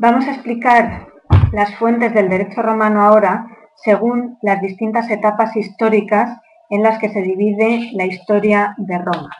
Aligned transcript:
Vamos 0.00 0.28
a 0.28 0.30
explicar 0.30 1.08
las 1.50 1.74
fuentes 1.74 2.14
del 2.14 2.28
derecho 2.28 2.62
romano 2.62 3.02
ahora 3.02 3.48
según 3.74 4.38
las 4.42 4.60
distintas 4.60 5.10
etapas 5.10 5.56
históricas 5.56 6.38
en 6.70 6.84
las 6.84 7.00
que 7.00 7.08
se 7.08 7.20
divide 7.20 7.90
la 7.94 8.04
historia 8.04 8.76
de 8.78 8.96
Roma. 8.96 9.30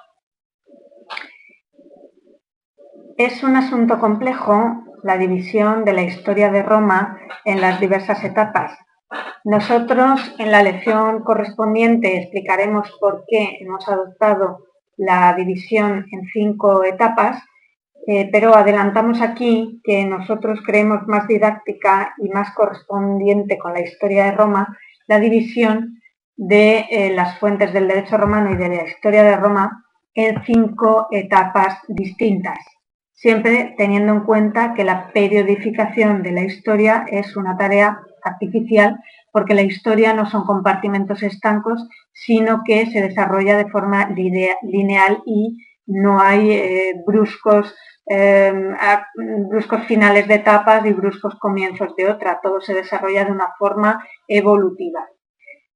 Es 3.16 3.44
un 3.44 3.54
asunto 3.54 4.00
complejo 4.00 4.82
la 5.04 5.16
división 5.16 5.84
de 5.84 5.92
la 5.92 6.02
historia 6.02 6.50
de 6.50 6.64
Roma 6.64 7.20
en 7.44 7.60
las 7.60 7.78
diversas 7.78 8.24
etapas. 8.24 8.76
Nosotros 9.44 10.34
en 10.40 10.50
la 10.50 10.64
lección 10.64 11.22
correspondiente 11.22 12.16
explicaremos 12.16 12.90
por 12.98 13.22
qué 13.28 13.58
hemos 13.60 13.88
adoptado 13.88 14.58
la 14.96 15.32
división 15.34 16.06
en 16.10 16.24
cinco 16.32 16.82
etapas 16.82 17.44
eh, 18.10 18.26
pero 18.32 18.56
adelantamos 18.56 19.20
aquí 19.20 19.82
que 19.84 20.02
nosotros 20.06 20.60
creemos 20.64 21.06
más 21.06 21.28
didáctica 21.28 22.14
y 22.16 22.30
más 22.30 22.54
correspondiente 22.54 23.58
con 23.58 23.74
la 23.74 23.82
historia 23.82 24.24
de 24.24 24.32
Roma 24.32 24.78
la 25.06 25.20
división 25.20 26.00
de 26.34 26.86
eh, 26.90 27.12
las 27.14 27.38
fuentes 27.38 27.70
del 27.74 27.86
derecho 27.86 28.16
romano 28.16 28.50
y 28.50 28.56
de 28.56 28.68
la 28.70 28.88
historia 28.88 29.24
de 29.24 29.36
Roma 29.36 29.84
en 30.14 30.42
cinco 30.44 31.08
etapas 31.10 31.80
distintas, 31.86 32.58
siempre 33.12 33.74
teniendo 33.76 34.14
en 34.14 34.20
cuenta 34.20 34.72
que 34.72 34.84
la 34.84 35.12
periodificación 35.12 36.22
de 36.22 36.32
la 36.32 36.44
historia 36.44 37.04
es 37.10 37.36
una 37.36 37.58
tarea 37.58 38.00
artificial 38.24 38.98
porque 39.32 39.52
la 39.52 39.62
historia 39.62 40.14
no 40.14 40.30
son 40.30 40.46
compartimentos 40.46 41.22
estancos, 41.22 41.86
sino 42.14 42.62
que 42.64 42.86
se 42.86 43.02
desarrolla 43.02 43.58
de 43.58 43.68
forma 43.68 44.08
lineal 44.08 45.22
y 45.26 45.58
no 45.84 46.20
hay 46.20 46.52
eh, 46.52 46.94
bruscos 47.06 47.74
Em, 48.10 48.74
bruscos 49.50 49.84
finales 49.86 50.26
de 50.28 50.36
etapas 50.36 50.84
y 50.86 50.94
bruscos 50.94 51.34
comienzos 51.38 51.94
de 51.94 52.08
otra. 52.08 52.40
Todo 52.42 52.60
se 52.60 52.72
desarrolla 52.72 53.26
de 53.26 53.32
una 53.32 53.52
forma 53.58 54.02
evolutiva. 54.26 55.06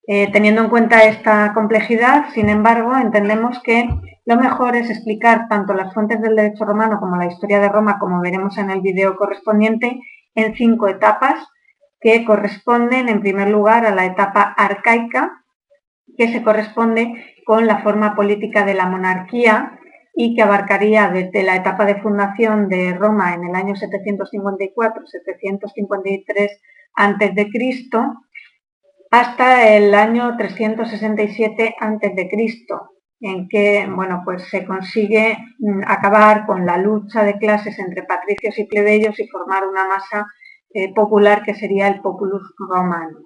Eh, 0.06 0.32
teniendo 0.32 0.62
en 0.62 0.70
cuenta 0.70 1.04
esta 1.04 1.52
complejidad, 1.52 2.30
sin 2.32 2.48
embargo, 2.48 2.96
entendemos 2.96 3.60
que 3.62 3.86
lo 4.24 4.36
mejor 4.36 4.76
es 4.76 4.88
explicar 4.88 5.46
tanto 5.48 5.74
las 5.74 5.92
fuentes 5.92 6.22
del 6.22 6.34
derecho 6.34 6.64
romano 6.64 6.98
como 6.98 7.16
la 7.16 7.26
historia 7.26 7.60
de 7.60 7.68
Roma, 7.68 7.98
como 7.98 8.20
veremos 8.22 8.56
en 8.56 8.70
el 8.70 8.80
video 8.80 9.14
correspondiente, 9.16 10.00
en 10.34 10.54
cinco 10.54 10.88
etapas 10.88 11.46
que 12.00 12.24
corresponden, 12.24 13.10
en 13.10 13.20
primer 13.20 13.48
lugar, 13.48 13.84
a 13.84 13.94
la 13.94 14.06
etapa 14.06 14.54
arcaica, 14.56 15.44
que 16.16 16.32
se 16.32 16.42
corresponde 16.42 17.14
con 17.44 17.66
la 17.66 17.82
forma 17.82 18.14
política 18.14 18.64
de 18.64 18.74
la 18.74 18.86
monarquía, 18.86 19.78
y 20.14 20.34
que 20.34 20.42
abarcaría 20.42 21.08
desde 21.08 21.42
la 21.42 21.56
etapa 21.56 21.86
de 21.86 22.00
fundación 22.00 22.68
de 22.68 22.92
Roma 22.94 23.34
en 23.34 23.44
el 23.44 23.54
año 23.54 23.74
754-753 23.74 26.48
a.C. 26.94 27.48
hasta 29.10 29.76
el 29.76 29.94
año 29.94 30.36
367 30.36 31.74
a.C., 31.80 32.28
en 33.24 33.48
que 33.48 33.86
bueno, 33.88 34.22
pues 34.24 34.48
se 34.48 34.66
consigue 34.66 35.38
mm, 35.58 35.82
acabar 35.86 36.44
con 36.44 36.66
la 36.66 36.76
lucha 36.76 37.22
de 37.22 37.38
clases 37.38 37.78
entre 37.78 38.02
patricios 38.02 38.58
y 38.58 38.64
plebeyos 38.64 39.18
y 39.20 39.28
formar 39.28 39.64
una 39.66 39.86
masa 39.86 40.26
eh, 40.74 40.92
popular 40.92 41.44
que 41.44 41.54
sería 41.54 41.86
el 41.88 42.00
populus 42.00 42.52
romano. 42.58 43.18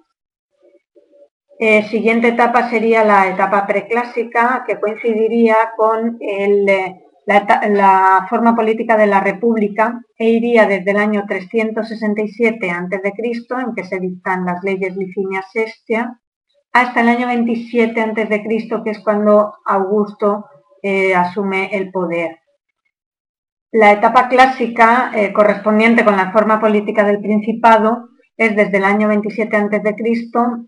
Eh, 1.59 1.89
siguiente 1.89 2.27
etapa 2.27 2.69
sería 2.69 3.03
la 3.03 3.29
etapa 3.29 3.65
preclásica, 3.65 4.63
que 4.67 4.79
coincidiría 4.79 5.71
con 5.75 6.17
eh, 6.21 7.01
la, 7.25 8.27
forma 8.29 8.55
política 8.55 8.95
de 8.95 9.07
la 9.07 9.21
República 9.21 9.99
e 10.15 10.29
iría 10.29 10.67
desde 10.67 10.91
el 10.91 10.97
año 10.97 11.25
367 11.27 12.69
a.C., 12.69 13.13
en 13.59 13.75
que 13.75 13.83
se 13.85 13.99
dictan 13.99 14.45
las 14.45 14.63
leyes 14.63 14.95
Licinia 14.95 15.43
Sestia, 15.51 16.19
hasta 16.73 17.01
el 17.01 17.09
año 17.09 17.25
27 17.25 18.01
a.C., 18.01 18.43
que 18.83 18.91
es 18.91 18.99
cuando 18.99 19.55
Augusto 19.65 20.45
eh, 20.83 21.15
asume 21.15 21.75
el 21.75 21.89
poder. 21.89 22.37
La 23.71 23.91
etapa 23.93 24.29
clásica, 24.29 25.11
correspondiente 25.33 26.05
con 26.05 26.15
la 26.15 26.31
forma 26.31 26.61
política 26.61 27.03
del 27.03 27.19
Principado, 27.19 28.09
es 28.37 28.55
desde 28.55 28.77
el 28.77 28.85
año 28.85 29.07
27 29.07 29.57
a.C. 29.57 29.79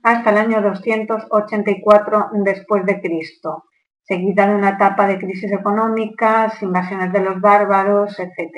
hasta 0.04 0.30
el 0.32 0.38
año 0.38 0.60
284 0.62 2.30
después 2.44 2.84
de 2.86 3.00
Cristo, 3.00 3.66
seguida 4.02 4.48
de 4.48 4.56
una 4.56 4.72
etapa 4.72 5.06
de 5.06 5.20
crisis 5.20 5.52
económicas, 5.52 6.64
invasiones 6.64 7.14
de 7.14 7.20
los 7.22 7.40
bárbaros, 7.40 8.20
etc. 8.20 8.52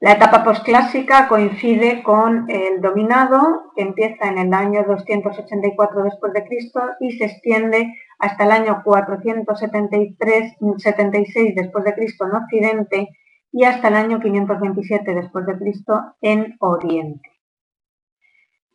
La 0.00 0.12
etapa 0.12 0.42
posclásica 0.42 1.28
coincide 1.28 2.02
con 2.02 2.50
el 2.50 2.80
dominado, 2.80 3.70
que 3.76 3.82
empieza 3.82 4.28
en 4.28 4.38
el 4.38 4.54
año 4.54 4.82
284 4.82 6.04
después 6.04 6.32
de 6.32 6.46
Cristo 6.46 6.80
y 6.98 7.18
se 7.18 7.26
extiende 7.26 7.94
hasta 8.18 8.44
el 8.44 8.52
año 8.52 8.82
473-76 8.84 11.54
después 11.54 11.84
de 11.84 11.94
Cristo 11.94 12.24
en 12.24 12.34
Occidente 12.34 13.10
y 13.52 13.64
hasta 13.64 13.88
el 13.88 13.94
año 13.94 14.20
527 14.20 15.14
después 15.14 15.46
de 15.46 15.58
Cristo 15.58 16.16
en 16.20 16.56
Oriente. 16.58 17.28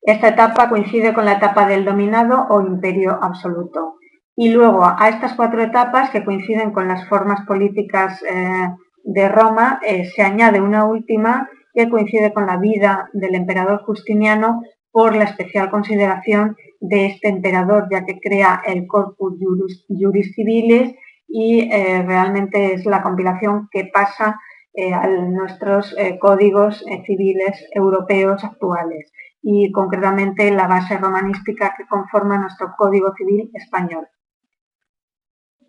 Esta 0.01 0.29
etapa 0.29 0.69
coincide 0.69 1.13
con 1.13 1.25
la 1.25 1.33
etapa 1.33 1.67
del 1.67 1.83
dominado 1.83 2.47
o 2.49 2.61
imperio 2.61 3.19
absoluto. 3.21 3.95
Y 4.35 4.49
luego 4.51 4.85
a 4.85 5.09
estas 5.09 5.33
cuatro 5.33 5.61
etapas 5.61 6.11
que 6.11 6.23
coinciden 6.23 6.71
con 6.71 6.87
las 6.87 7.07
formas 7.09 7.45
políticas 7.45 8.21
eh, 8.23 8.69
de 9.03 9.29
Roma 9.29 9.79
eh, 9.85 10.05
se 10.05 10.21
añade 10.21 10.61
una 10.61 10.85
última 10.85 11.49
que 11.73 11.89
coincide 11.89 12.31
con 12.31 12.45
la 12.45 12.57
vida 12.57 13.09
del 13.13 13.35
emperador 13.35 13.83
Justiniano 13.83 14.61
por 14.91 15.15
la 15.15 15.25
especial 15.25 15.69
consideración 15.69 16.55
de 16.79 17.07
este 17.07 17.29
emperador, 17.29 17.87
ya 17.91 18.05
que 18.05 18.19
crea 18.19 18.61
el 18.65 18.87
Corpus 18.87 19.37
Juris, 19.39 20.33
Civilis 20.35 20.95
y 21.27 21.69
eh, 21.71 22.03
realmente 22.03 22.73
es 22.73 22.85
la 22.85 23.03
compilación 23.03 23.67
que 23.71 23.89
pasa 23.93 24.39
eh, 24.79 24.93
a 24.93 25.07
nuestros 25.07 25.95
eh, 25.97 26.19
códigos 26.19 26.85
eh, 26.87 27.01
civiles 27.03 27.65
europeos 27.71 28.43
actuales 28.43 29.11
y 29.41 29.71
concretamente 29.71 30.51
la 30.51 30.67
base 30.67 30.99
romanística 30.99 31.73
que 31.75 31.87
conforma 31.87 32.37
nuestro 32.37 32.75
Código 32.77 33.11
Civil 33.17 33.49
español. 33.55 34.07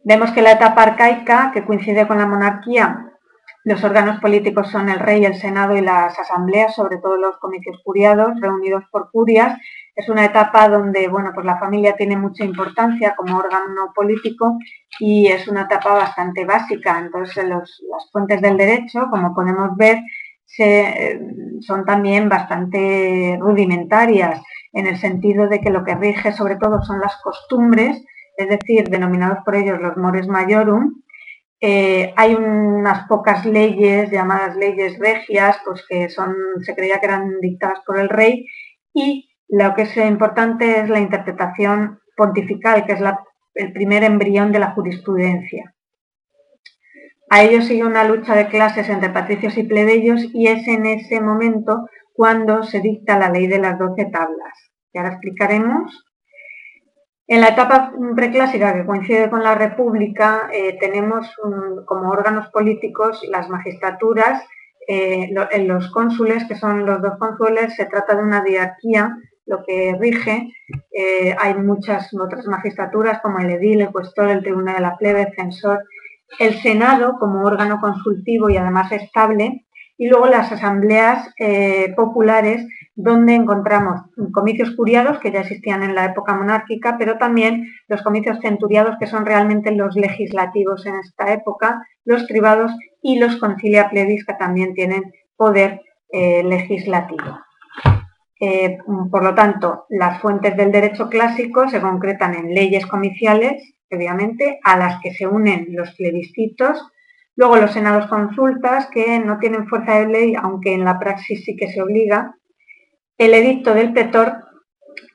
Vemos 0.05 0.31
que 0.33 0.43
la 0.43 0.53
etapa 0.53 0.83
arcaica, 0.83 1.53
que 1.55 1.65
coincide 1.65 2.07
con 2.07 2.19
la 2.19 2.27
monarquía, 2.27 3.09
los 3.65 3.83
órganos 3.83 4.21
políticos 4.21 4.71
son 4.71 4.91
el 4.91 4.99
rey, 4.99 5.25
el 5.25 5.37
senado 5.37 5.75
y 5.75 5.81
las 5.81 6.19
asambleas, 6.19 6.75
sobre 6.75 6.99
todo 6.99 7.17
los 7.17 7.39
comicios 7.39 7.81
curiados, 7.83 8.39
reunidos 8.43 8.85
por 8.93 9.11
curias, 9.11 9.59
es 9.99 10.09
una 10.09 10.25
etapa 10.27 10.69
donde 10.69 11.09
bueno, 11.09 11.33
pues 11.35 11.45
la 11.45 11.59
familia 11.59 11.97
tiene 11.97 12.17
mucha 12.17 12.45
importancia 12.45 13.17
como 13.17 13.37
órgano 13.37 13.93
político 13.93 14.57
y 15.01 15.27
es 15.27 15.49
una 15.49 15.63
etapa 15.63 15.93
bastante 15.93 16.45
básica. 16.45 17.01
Entonces, 17.01 17.45
las 17.49 17.69
fuentes 18.13 18.41
del 18.41 18.57
derecho, 18.57 19.09
como 19.11 19.35
podemos 19.35 19.77
ver, 19.77 19.99
son 21.61 21.85
también 21.85 22.29
bastante 22.29 23.37
rudimentarias 23.41 24.41
en 24.73 24.87
el 24.87 24.99
sentido 24.99 25.49
de 25.49 25.61
que 25.61 25.71
lo 25.71 25.83
que 25.83 25.97
rige 25.97 26.33
sobre 26.33 26.57
todo 26.57 26.81
son 26.83 27.01
las 27.01 27.17
costumbres, 27.21 28.01
es 28.37 28.49
decir, 28.49 28.89
denominados 28.89 29.39
por 29.45 29.57
ellos 29.57 29.81
los 29.81 29.97
mores 29.97 30.29
majorum. 30.29 31.03
Eh, 31.61 32.15
hay 32.17 32.37
unas 32.37 33.09
pocas 33.09 33.45
leyes 33.45 34.13
llamadas 34.13 34.55
leyes 34.57 34.97
regias, 35.01 35.59
pues 35.65 35.85
que 35.89 36.09
son, 36.09 36.37
se 36.61 36.77
creía 36.77 37.01
que 37.01 37.07
eran 37.07 37.41
dictadas 37.41 37.81
por 37.85 37.99
el 37.99 38.09
rey 38.09 38.47
y 38.95 39.29
lo 39.49 39.75
que 39.75 39.83
es 39.83 39.97
importante 39.97 40.81
es 40.81 40.89
la 40.89 41.01
interpretación 41.01 42.01
pontifical, 42.17 42.85
que 42.85 42.93
es 42.93 43.01
el 43.55 43.73
primer 43.73 44.05
embrión 44.05 44.53
de 44.53 44.59
la 44.59 44.73
jurisprudencia. 44.73 45.75
A 47.31 47.43
ello 47.43 47.63
sigue 47.63 47.85
una 47.85 48.05
lucha 48.05 48.35
de 48.35 48.49
clases 48.49 48.89
entre 48.89 49.11
patricios 49.11 49.57
y 49.59 49.63
plebeyos 49.63 50.27
y 50.33 50.49
es 50.49 50.67
en 50.67 50.87
ese 50.87 51.21
momento 51.21 51.89
cuando 52.15 52.63
se 52.63 52.81
dicta 52.81 53.19
la 53.19 53.31
ley 53.31 53.47
de 53.47 53.59
las 53.59 53.79
doce 53.79 54.07
tablas, 54.07 54.73
que 54.93 54.99
ahora 54.99 55.13
explicaremos. 55.13 56.05
En 57.27 57.43
la 57.43 57.49
etapa 57.49 57.93
preclásica 58.17 58.73
que 58.73 58.87
coincide 58.87 59.29
con 59.29 59.43
la 59.43 59.55
República 59.55 60.49
eh, 60.51 60.79
tenemos 60.81 61.31
como 61.85 62.11
órganos 62.11 62.49
políticos 62.49 63.23
las 63.29 63.51
magistraturas, 63.51 64.43
eh, 64.89 65.31
los 65.67 65.91
cónsules, 65.91 66.47
que 66.49 66.55
son 66.55 66.87
los 66.87 67.03
dos 67.03 67.19
cónsules, 67.19 67.77
se 67.77 67.85
trata 67.85 68.17
de 68.17 68.23
una 68.23 68.43
diarquía 68.43 69.15
lo 69.49 69.65
que 69.65 69.97
rige. 69.99 70.53
Eh, 70.93 71.35
hay 71.39 71.55
muchas 71.55 72.15
otras 72.15 72.47
magistraturas 72.47 73.21
como 73.21 73.39
el 73.41 73.51
edil, 73.51 73.81
el 73.81 73.91
cuestor, 73.91 74.29
el 74.29 74.43
tribunal 74.43 74.77
de 74.77 74.83
la 74.83 74.97
plebe, 74.97 75.23
el 75.23 75.35
censor, 75.35 75.85
el 76.39 76.61
senado 76.61 77.17
como 77.19 77.45
órgano 77.45 77.81
consultivo 77.81 78.51
y 78.51 78.57
además 78.57 78.93
estable, 78.93 79.65
y 79.97 80.09
luego 80.09 80.27
las 80.27 80.53
asambleas 80.53 81.35
eh, 81.39 81.93
populares 81.97 82.65
donde 82.95 83.35
encontramos 83.35 84.03
comicios 84.33 84.71
curiados 84.77 85.19
que 85.19 85.33
ya 85.33 85.41
existían 85.41 85.83
en 85.83 85.95
la 85.95 86.05
época 86.05 86.35
monárquica, 86.35 86.97
pero 86.99 87.19
también 87.19 87.67
los 87.89 88.03
comicios 88.03 88.39
centuriados 88.41 88.97
que 89.01 89.07
son 89.07 89.27
realmente 89.27 89.73
los 89.73 89.97
legislativos 89.97 90.87
en 90.87 90.97
esta 90.97 91.33
época, 91.33 91.83
los 92.05 92.25
privados 92.25 92.73
y 93.03 93.19
los 93.19 93.37
concilia 93.37 93.91
plebis 93.91 94.25
que 94.25 94.35
también 94.35 94.75
tienen 94.75 95.13
poder 95.37 95.81
eh, 96.11 96.43
legislativo. 96.45 97.39
Eh, 98.41 98.79
por 99.11 99.25
lo 99.25 99.35
tanto, 99.35 99.87
las 99.89 100.21
fuentes 100.21 100.57
del 100.57 100.71
derecho 100.71 101.09
clásico 101.09 101.69
se 101.69 101.81
concretan 101.81 102.35
en 102.35 102.55
leyes 102.55 102.87
comiciales, 102.87 103.75
obviamente, 103.91 104.61
a 104.63 104.77
las 104.77 105.01
que 105.01 105.13
se 105.13 105.27
unen 105.27 105.67
los 105.71 105.95
plebiscitos, 105.95 106.87
luego 107.35 107.57
los 107.57 107.73
senados 107.73 108.07
consultas, 108.07 108.87
que 108.93 109.19
no 109.19 109.39
tienen 109.39 109.67
fuerza 109.67 109.99
de 109.99 110.07
ley, 110.07 110.35
aunque 110.41 110.73
en 110.73 110.85
la 110.85 110.99
praxis 110.99 111.45
sí 111.45 111.57
que 111.57 111.71
se 111.71 111.83
obliga, 111.83 112.37
el 113.17 113.35
edicto 113.35 113.75
del 113.75 113.93
pretor, 113.93 114.45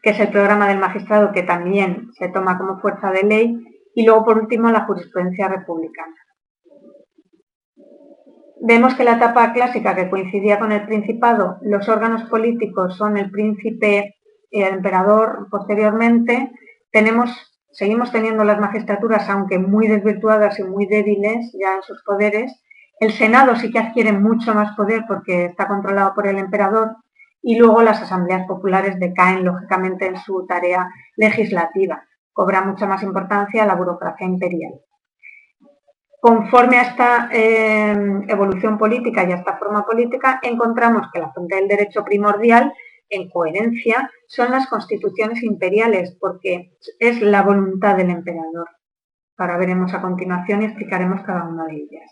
que 0.02 0.10
es 0.10 0.20
el 0.20 0.30
programa 0.30 0.68
del 0.68 0.80
magistrado 0.80 1.32
que 1.32 1.44
también 1.44 2.10
se 2.18 2.28
toma 2.28 2.58
como 2.58 2.80
fuerza 2.80 3.12
de 3.12 3.24
ley, 3.24 3.58
y 3.96 4.06
luego, 4.06 4.26
por 4.26 4.38
último, 4.38 4.70
la 4.70 4.86
jurisprudencia 4.86 5.48
republicana. 5.48 6.16
Vemos 8.66 8.96
que 8.96 9.04
la 9.04 9.18
etapa 9.18 9.52
clásica 9.52 9.94
que 9.94 10.10
coincidía 10.10 10.58
con 10.58 10.72
el 10.72 10.86
Principado, 10.86 11.58
los 11.64 11.90
órganos 11.90 12.24
políticos 12.30 12.96
son 12.96 13.18
el 13.18 13.30
príncipe 13.30 14.16
y 14.50 14.62
el 14.62 14.76
emperador 14.76 15.50
posteriormente, 15.52 16.50
tenemos, 16.90 17.30
seguimos 17.74 18.14
teniendo 18.14 18.46
las 18.46 18.62
magistraturas, 18.62 19.30
aunque 19.30 19.60
muy 19.60 19.90
desvirtuadas 19.90 20.60
y 20.60 20.64
muy 20.64 20.86
débiles 20.86 21.54
ya 21.62 21.76
en 21.76 21.84
sus 21.84 22.02
poderes. 22.04 22.58
El 23.02 23.12
Senado 23.12 23.58
sí 23.58 23.70
que 23.70 23.80
adquiere 23.80 24.14
mucho 24.14 24.56
más 24.56 24.74
poder 24.78 25.04
porque 25.10 25.48
está 25.48 25.68
controlado 25.68 26.14
por 26.16 26.26
el 26.28 26.38
emperador 26.38 26.96
y 27.42 27.58
luego 27.58 27.82
las 27.82 28.02
asambleas 28.02 28.48
populares 28.48 28.98
decaen 28.98 29.44
lógicamente 29.44 30.06
en 30.06 30.16
su 30.16 30.46
tarea 30.48 30.88
legislativa. 31.18 32.02
Cobra 32.32 32.64
mucha 32.64 32.86
más 32.86 33.04
importancia 33.04 33.66
la 33.66 33.76
burocracia 33.76 34.26
imperial. 34.26 34.72
Conforme 36.24 36.78
a 36.78 36.84
esta 36.84 37.30
eh, 37.34 37.94
evolución 38.30 38.78
política 38.78 39.26
y 39.28 39.34
a 39.34 39.36
esta 39.36 39.58
forma 39.58 39.86
política, 39.86 40.40
encontramos 40.42 41.08
que 41.12 41.20
la 41.20 41.34
fuente 41.34 41.58
del 41.58 41.68
derecho 41.68 42.06
primordial, 42.06 42.72
en 43.10 43.30
coherencia, 43.30 44.10
son 44.26 44.52
las 44.52 44.68
constituciones 44.68 45.44
imperiales, 45.44 46.16
porque 46.22 46.78
es 46.98 47.22
la 47.22 47.42
voluntad 47.42 47.98
del 47.98 48.10
emperador. 48.10 48.70
Ahora 49.36 49.58
veremos 49.58 49.94
a 49.94 50.02
continuación 50.02 50.62
y 50.62 50.66
explicaremos 50.68 51.24
cada 51.26 51.44
una 51.44 51.66
de 51.66 51.76
ellas. 51.76 52.10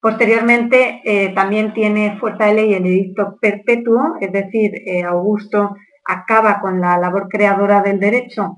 Posteriormente, 0.00 1.00
eh, 1.04 1.32
también 1.32 1.72
tiene 1.72 2.18
fuerza 2.18 2.46
de 2.46 2.54
ley 2.54 2.74
el 2.74 2.84
edicto 2.84 3.38
perpetuo, 3.40 4.16
es 4.20 4.32
decir, 4.32 4.72
eh, 4.84 5.04
Augusto 5.04 5.76
acaba 6.04 6.60
con 6.60 6.80
la 6.80 6.98
labor 6.98 7.28
creadora 7.28 7.80
del 7.80 8.00
derecho 8.00 8.56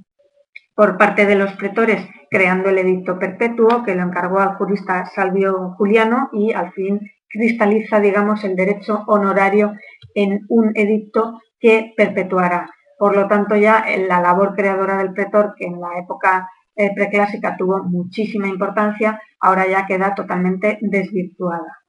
por 0.75 0.97
parte 0.97 1.27
de 1.27 1.37
los 1.37 1.53
pretores 1.55 2.07
creando 2.33 2.71
el 2.71 2.79
edicto 2.79 3.19
perpetuo 3.19 3.83
que 3.85 3.95
lo 3.95 4.03
encargó 4.03 4.41
al 4.41 4.57
jurista 4.57 5.05
Salvio 5.15 5.75
Juliano 5.77 6.31
y 6.33 6.53
al 6.53 6.73
fin 6.73 6.99
cristaliza, 7.29 8.01
digamos, 8.01 8.43
el 8.45 8.57
derecho 8.57 9.05
honorario 9.07 9.75
en 10.15 10.41
un 10.49 10.73
edicto 10.75 11.41
que 11.61 11.93
perpetuará. 11.97 12.71
Por 12.99 13.17
lo 13.17 13.29
tanto, 13.29 13.57
ya 13.57 13.85
la 14.09 14.21
labor 14.21 14.55
creadora 14.55 14.99
del 14.99 15.13
pretor, 15.13 15.55
que 15.57 15.67
en 15.67 15.81
la 15.81 15.99
época 15.99 16.49
eh, 16.75 16.95
preclásica 16.95 17.57
tuvo 17.57 17.83
muchísima 17.85 18.49
importancia, 18.49 19.21
ahora 19.41 19.67
ya 19.67 19.87
queda 19.87 20.15
totalmente 20.15 20.79
desvirtuada. 20.81 21.82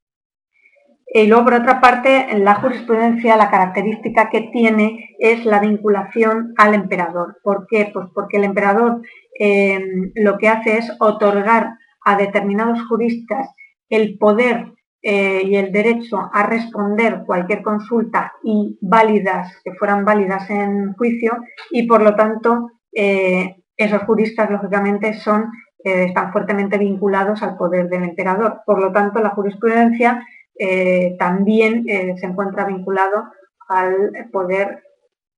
Y 1.15 1.27
luego, 1.27 1.43
por 1.43 1.53
otra 1.53 1.79
parte, 1.79 2.27
la 2.39 2.55
jurisprudencia 2.55 3.37
la 3.37 3.51
característica 3.51 4.31
que 4.31 4.49
tiene 4.51 5.15
es 5.19 5.45
la 5.45 5.59
vinculación 5.59 6.55
al 6.57 6.73
emperador. 6.73 7.37
¿Por 7.43 7.67
qué? 7.69 7.91
Pues 7.93 8.07
porque 8.15 8.37
el 8.37 8.45
emperador 8.45 9.01
eh, 9.39 9.79
lo 10.15 10.39
que 10.39 10.49
hace 10.49 10.77
es 10.79 10.91
otorgar 10.99 11.77
a 12.03 12.17
determinados 12.17 12.79
juristas 12.87 13.47
el 13.89 14.17
poder 14.17 14.73
eh, 15.03 15.43
y 15.45 15.55
el 15.55 15.71
derecho 15.71 16.17
a 16.33 16.47
responder 16.47 17.21
cualquier 17.27 17.61
consulta 17.61 18.33
y 18.43 18.79
válidas, 18.81 19.55
que 19.63 19.73
fueran 19.75 20.05
válidas 20.05 20.49
en 20.49 20.93
juicio, 20.93 21.37
y 21.69 21.85
por 21.85 22.01
lo 22.01 22.15
tanto 22.15 22.71
eh, 22.91 23.57
esos 23.77 24.01
juristas, 24.01 24.49
lógicamente, 24.49 25.13
son, 25.13 25.51
están 25.77 26.31
fuertemente 26.31 26.79
vinculados 26.79 27.43
al 27.43 27.55
poder 27.55 27.87
del 27.89 28.03
emperador. 28.03 28.61
Por 28.65 28.81
lo 28.81 28.91
tanto, 28.91 29.19
la 29.19 29.31
jurisprudencia 29.31 30.25
eh, 30.55 31.15
también 31.17 31.83
eh, 31.87 32.15
se 32.17 32.25
encuentra 32.25 32.65
vinculado 32.65 33.25
al 33.67 34.29
poder 34.31 34.83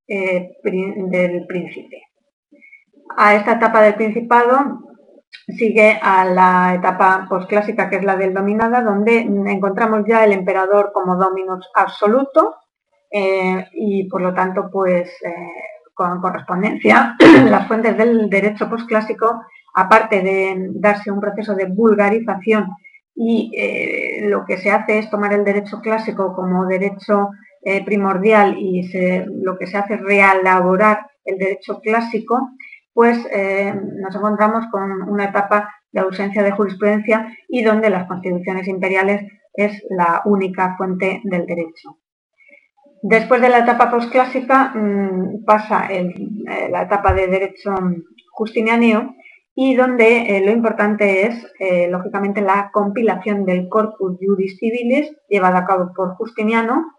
eh, 0.06 0.56
del 0.62 1.46
príncipe. 1.46 2.02
A 3.16 3.34
esta 3.34 3.52
etapa 3.52 3.82
del 3.82 3.94
principado 3.94 4.82
sigue 5.48 5.98
a 6.02 6.24
la 6.24 6.74
etapa 6.74 7.26
posclásica, 7.28 7.88
que 7.88 7.96
es 7.96 8.04
la 8.04 8.16
del 8.16 8.34
dominada, 8.34 8.82
donde 8.82 9.18
encontramos 9.18 10.04
ya 10.06 10.24
el 10.24 10.32
emperador 10.32 10.90
como 10.92 11.16
dominus 11.16 11.68
absoluto 11.74 12.56
y 13.72 14.08
por 14.08 14.20
lo 14.20 14.34
tanto, 14.34 14.68
pues 14.70 15.10
con 15.94 16.20
correspondencia, 16.20 17.16
las 17.48 17.66
fuentes 17.66 17.96
del 17.96 18.28
derecho 18.28 18.68
posclásico, 18.68 19.40
aparte 19.74 20.20
de 20.20 20.70
darse 20.74 21.10
un 21.10 21.20
proceso 21.20 21.54
de 21.54 21.66
vulgarización 21.66 22.68
y 23.16 23.50
eh, 23.56 24.28
lo 24.28 24.44
que 24.44 24.58
se 24.58 24.70
hace 24.70 24.98
es 24.98 25.10
tomar 25.10 25.32
el 25.32 25.42
derecho 25.42 25.80
clásico 25.80 26.34
como 26.34 26.66
derecho 26.66 27.30
eh, 27.62 27.82
primordial 27.82 28.56
y 28.58 28.88
lo 29.42 29.56
que 29.58 29.66
se 29.66 29.78
hace 29.78 29.94
es 29.94 30.00
reelaborar 30.02 31.06
el 31.24 31.38
derecho 31.38 31.80
clásico, 31.80 32.50
pues 32.92 33.26
eh, 33.32 33.74
nos 33.74 34.14
encontramos 34.14 34.66
con 34.70 35.08
una 35.08 35.24
etapa 35.24 35.74
de 35.90 36.00
ausencia 36.00 36.42
de 36.42 36.52
jurisprudencia 36.52 37.34
y 37.48 37.62
donde 37.62 37.88
las 37.88 38.06
constituciones 38.06 38.68
imperiales 38.68 39.22
es 39.54 39.82
la 39.88 40.20
única 40.26 40.76
fuente 40.76 41.22
del 41.24 41.46
derecho. 41.46 41.98
Después 43.02 43.40
de 43.40 43.48
la 43.48 43.60
etapa 43.60 43.90
posclásica 43.90 44.72
mm, 44.74 45.44
pasa 45.44 45.88
la 46.70 46.82
etapa 46.82 47.14
de 47.14 47.28
derecho 47.28 47.74
justinianeo 48.32 49.14
y 49.58 49.74
donde 49.74 50.36
eh, 50.36 50.44
lo 50.44 50.52
importante 50.52 51.26
es, 51.26 51.46
eh, 51.58 51.88
lógicamente, 51.90 52.42
la 52.42 52.70
compilación 52.72 53.46
del 53.46 53.70
Corpus 53.70 54.18
Juris 54.20 54.58
Civilis 54.58 55.10
llevada 55.30 55.60
a 55.60 55.64
cabo 55.64 55.92
por 55.96 56.14
Justiniano 56.16 56.92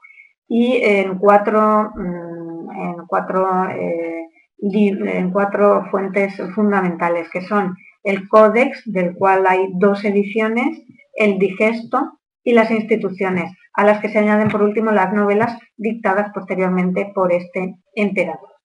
y 0.47 0.81
en 0.81 1.19
cuatro, 1.19 1.91
mm, 1.95 2.71
en 2.71 3.05
cuatro, 3.07 3.69
eh, 3.69 4.23
en 4.59 5.31
cuatro 5.31 5.85
fuentes 5.91 6.41
fundamentales, 6.55 7.29
que 7.29 7.41
son 7.41 7.75
el 8.03 8.27
Códex, 8.27 8.81
del 8.91 9.13
cual 9.15 9.45
hay 9.47 9.67
dos 9.75 10.03
ediciones, 10.03 10.83
el 11.13 11.37
Digesto 11.37 12.19
y 12.43 12.53
las 12.53 12.71
instituciones, 12.71 13.51
a 13.73 13.85
las 13.85 14.01
que 14.01 14.09
se 14.09 14.17
añaden 14.17 14.47
por 14.49 14.63
último 14.63 14.89
las 14.91 15.13
novelas 15.13 15.59
dictadas 15.77 16.31
posteriormente 16.33 17.11
por 17.13 17.31
este 17.31 17.75
emperador. 17.93 18.56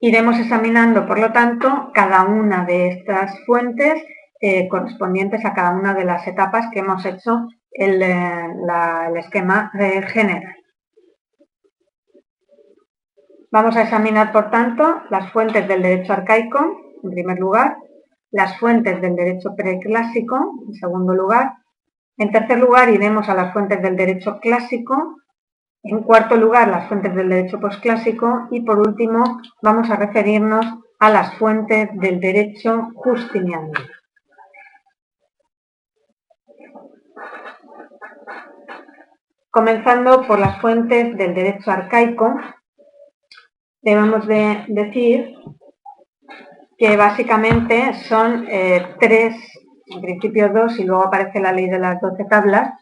Iremos 0.00 0.38
examinando, 0.38 1.06
por 1.06 1.18
lo 1.18 1.32
tanto, 1.32 1.90
cada 1.92 2.24
una 2.24 2.64
de 2.64 2.88
estas 2.88 3.44
fuentes 3.44 4.04
eh, 4.40 4.68
correspondientes 4.68 5.44
a 5.44 5.54
cada 5.54 5.70
una 5.70 5.94
de 5.94 6.04
las 6.04 6.26
etapas 6.28 6.66
que 6.72 6.78
hemos 6.78 7.04
hecho 7.04 7.48
el, 7.72 8.00
eh, 8.02 8.46
el 9.08 9.16
esquema 9.16 9.72
general. 10.06 10.54
Vamos 13.50 13.76
a 13.76 13.82
examinar, 13.82 14.30
por 14.30 14.50
tanto, 14.50 15.02
las 15.10 15.32
fuentes 15.32 15.66
del 15.66 15.82
derecho 15.82 16.12
arcaico, 16.12 16.60
en 17.02 17.10
primer 17.10 17.38
lugar, 17.38 17.78
las 18.30 18.58
fuentes 18.58 19.00
del 19.00 19.16
derecho 19.16 19.54
preclásico, 19.56 20.52
en 20.66 20.74
segundo 20.74 21.14
lugar. 21.14 21.54
En 22.18 22.30
tercer 22.30 22.58
lugar, 22.58 22.88
iremos 22.90 23.28
a 23.28 23.34
las 23.34 23.52
fuentes 23.52 23.80
del 23.80 23.96
derecho 23.96 24.38
clásico, 24.40 25.16
en 25.88 26.02
cuarto 26.02 26.36
lugar, 26.36 26.68
las 26.68 26.86
fuentes 26.86 27.14
del 27.14 27.30
derecho 27.30 27.58
posclásico 27.58 28.46
y 28.50 28.60
por 28.60 28.78
último 28.78 29.40
vamos 29.62 29.88
a 29.90 29.96
referirnos 29.96 30.66
a 30.98 31.10
las 31.10 31.34
fuentes 31.36 31.88
del 31.94 32.20
derecho 32.20 32.90
justiniano. 32.94 33.72
Comenzando 39.50 40.26
por 40.26 40.38
las 40.38 40.60
fuentes 40.60 41.16
del 41.16 41.34
derecho 41.34 41.70
arcaico, 41.70 42.34
debemos 43.80 44.26
de 44.26 44.64
decir 44.68 45.34
que 46.76 46.96
básicamente 46.98 47.94
son 47.94 48.46
eh, 48.48 48.94
tres, 49.00 49.34
en 49.86 50.02
principio 50.02 50.50
dos, 50.50 50.78
y 50.78 50.84
luego 50.84 51.04
aparece 51.04 51.40
la 51.40 51.52
ley 51.52 51.68
de 51.68 51.78
las 51.78 51.98
doce 52.00 52.24
tablas, 52.26 52.74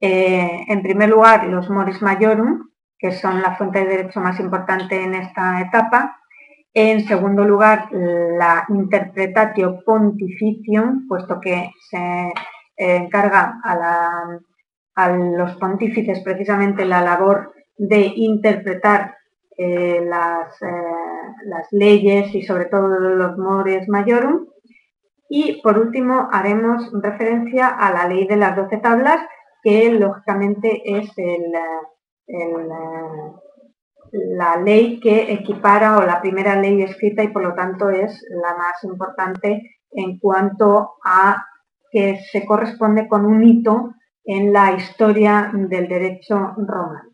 eh, 0.00 0.64
en 0.68 0.82
primer 0.82 1.08
lugar, 1.08 1.46
los 1.46 1.70
moris 1.70 2.02
majorum, 2.02 2.68
que 2.98 3.12
son 3.12 3.42
la 3.42 3.56
fuente 3.56 3.80
de 3.80 3.96
derecho 3.96 4.20
más 4.20 4.38
importante 4.40 5.02
en 5.02 5.14
esta 5.14 5.60
etapa. 5.60 6.20
En 6.72 7.06
segundo 7.06 7.44
lugar, 7.44 7.88
la 7.92 8.64
interpretatio 8.68 9.84
pontificium, 9.84 11.06
puesto 11.06 11.40
que 11.40 11.70
se 11.88 12.32
eh, 12.76 12.96
encarga 12.96 13.60
a, 13.62 15.10
los 15.16 15.56
pontífices 15.56 16.20
precisamente 16.20 16.84
la 16.84 17.00
labor 17.00 17.52
de 17.76 18.12
interpretar 18.16 19.16
eh, 19.56 20.04
las, 20.04 20.58
leyes 21.70 22.34
y 22.34 22.42
sobre 22.42 22.66
todo 22.66 22.88
los 22.88 23.38
mores 23.38 23.88
majorum. 23.88 24.46
Y 25.28 25.60
por 25.62 25.78
último 25.78 26.28
haremos 26.32 26.90
referencia 27.02 27.68
a 27.68 27.92
la 27.92 28.08
ley 28.08 28.26
de 28.26 28.36
las 28.36 28.56
doce 28.56 28.78
tablas, 28.78 29.20
que 29.64 29.90
lógicamente 29.92 30.82
es 30.84 31.10
la 34.12 34.56
ley 34.56 35.00
que 35.00 35.32
equipara 35.32 35.96
o 35.96 36.02
la 36.02 36.20
primera 36.20 36.60
ley 36.60 36.82
escrita 36.82 37.24
y 37.24 37.28
por 37.28 37.42
lo 37.42 37.54
tanto 37.54 37.88
es 37.88 38.22
la 38.30 38.54
más 38.56 38.84
importante 38.84 39.80
en 39.90 40.18
cuanto 40.18 40.96
a 41.02 41.44
que 41.90 42.18
se 42.30 42.44
corresponde 42.44 43.08
con 43.08 43.24
un 43.24 43.42
hito 43.42 43.94
en 44.24 44.52
la 44.52 44.72
historia 44.72 45.50
del 45.52 45.88
derecho 45.88 46.54
romano. 46.58 47.13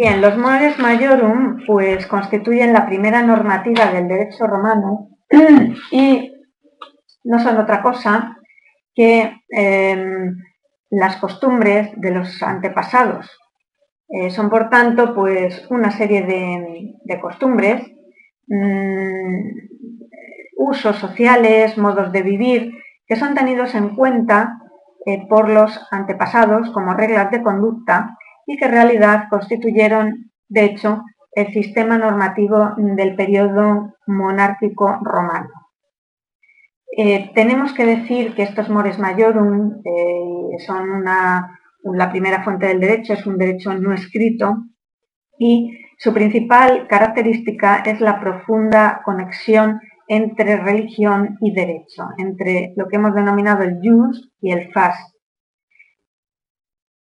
Bien, 0.00 0.20
los 0.20 0.38
mores 0.38 0.78
majorum 0.78 1.66
pues 1.66 2.06
constituyen 2.06 2.72
la 2.72 2.86
primera 2.86 3.20
normativa 3.20 3.86
del 3.86 4.06
derecho 4.06 4.46
romano 4.46 5.08
y 5.90 6.32
no 7.24 7.40
son 7.40 7.56
otra 7.56 7.82
cosa 7.82 8.38
que 8.94 9.42
em, 9.48 10.36
las 10.90 11.16
costumbres 11.16 11.90
de 11.96 12.12
los 12.12 12.40
antepasados. 12.44 13.28
Eh, 14.08 14.30
son 14.30 14.48
por 14.50 14.70
tanto 14.70 15.16
pues 15.16 15.66
una 15.68 15.90
serie 15.90 16.22
de, 16.22 17.20
costumbres, 17.20 17.82
mm, 18.46 19.50
usos 20.58 20.94
sociales, 20.94 21.76
modos 21.76 22.12
de 22.12 22.22
vivir 22.22 22.72
que 23.04 23.16
son 23.16 23.34
tenidos 23.34 23.74
en 23.74 23.96
cuenta 23.96 24.60
eh, 25.06 25.26
por 25.28 25.48
los 25.48 25.76
antepasados 25.90 26.70
como 26.70 26.94
reglas 26.94 27.32
de 27.32 27.42
conducta 27.42 28.14
y 28.48 28.56
que 28.56 28.64
en 28.64 28.72
realidad 28.72 29.24
constituyeron, 29.28 30.32
de 30.48 30.64
hecho, 30.64 31.02
el 31.32 31.52
sistema 31.52 31.98
normativo 31.98 32.72
del 32.78 33.14
periodo 33.14 33.94
monárquico 34.06 34.98
romano. 35.02 35.50
Eh, 36.96 37.30
tenemos 37.34 37.74
que 37.74 37.84
decir 37.84 38.34
que 38.34 38.44
estos 38.44 38.70
mores 38.70 38.98
majorum 38.98 39.82
eh, 39.84 40.58
son 40.66 41.04
la 41.04 42.10
primera 42.10 42.42
fuente 42.42 42.66
del 42.68 42.80
derecho, 42.80 43.12
es 43.12 43.26
un 43.26 43.36
derecho 43.36 43.74
no 43.74 43.92
escrito 43.92 44.64
y 45.38 45.78
su 45.98 46.14
principal 46.14 46.88
característica 46.88 47.82
es 47.84 48.00
la 48.00 48.18
profunda 48.18 49.02
conexión 49.04 49.78
entre 50.08 50.56
religión 50.56 51.36
y 51.42 51.52
derecho, 51.52 52.08
entre 52.16 52.72
lo 52.76 52.88
que 52.88 52.96
hemos 52.96 53.14
denominado 53.14 53.62
el 53.62 53.78
jus 53.82 54.32
y 54.40 54.52
el 54.52 54.72
fas, 54.72 54.96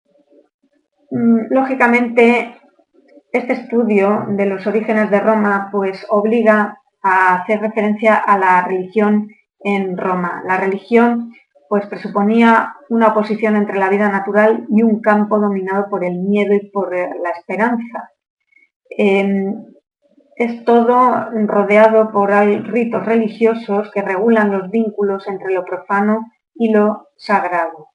Mm, 0.05 1.01
lógicamente, 1.13 2.57
este 3.33 3.53
estudio 3.53 4.27
de 4.29 4.47
los 4.47 4.67
orígenes 4.67 5.11
de 5.11 5.21
Roma 5.21 5.69
pues 5.71 6.07
obliga 6.09 6.79
a 7.03 7.35
hacer 7.37 7.61
referencia 7.61 8.17
a 8.17 8.39
la 8.39 8.65
religión 8.65 9.29
en 9.61 9.97
Roma. 9.97 10.43
La 10.47 10.57
religión 10.57 11.33
pues 11.69 11.87
presuponía 11.87 12.75
una 12.91 13.09
oposición 13.09 13.57
entre 13.57 13.79
la 13.79 13.89
vida 13.89 14.11
natural 14.11 14.67
y 14.69 14.83
un 14.83 15.01
campo 15.01 15.39
dominado 15.39 15.89
por 15.89 16.05
el 16.05 16.19
miedo 16.19 16.55
y 16.55 16.71
por 16.71 16.95
la 16.95 17.31
esperanza. 17.31 18.11
Em, 18.91 19.65
es 20.37 20.65
todo 20.65 21.31
rodeado 21.47 22.11
por 22.11 22.31
ritos 22.31 23.05
religiosos 23.05 23.91
que 23.93 24.03
regulan 24.03 24.51
los 24.51 24.71
vínculos 24.71 25.27
entre 25.29 25.53
lo 25.53 25.65
profano 25.65 26.27
y 26.55 26.73
lo 26.73 27.09
sagrado. 27.17 27.92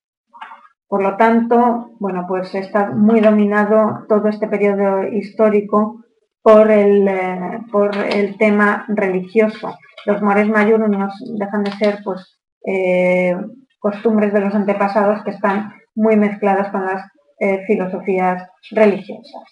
Por 0.87 1.03
lo 1.03 1.17
tanto, 1.17 1.91
bueno, 1.99 2.25
pues 2.27 2.55
está 2.55 2.91
muy 2.91 3.19
dominado 3.19 4.05
todo 4.07 4.29
este 4.29 4.47
periodo 4.47 5.03
histórico 5.03 6.03
por 6.41 6.71
el, 6.71 7.05
eh, 7.07 7.59
por 7.71 7.95
el 7.97 8.37
tema 8.37 8.85
religioso. 8.87 9.77
Los 10.05 10.21
mores 10.21 10.47
mayores 10.47 10.89
dejan 11.37 11.63
de 11.65 11.71
ser 11.71 11.99
pues, 12.05 12.39
eh, 12.65 13.35
costumbres 13.79 14.31
de 14.31 14.39
los 14.39 14.55
antepasados 14.55 15.23
que 15.25 15.31
están 15.31 15.73
muy 15.93 16.15
mezcladas 16.15 16.71
con 16.71 16.85
las 16.85 17.03
eh, 17.39 17.65
filosofías 17.67 18.49
religiosas. 18.71 19.43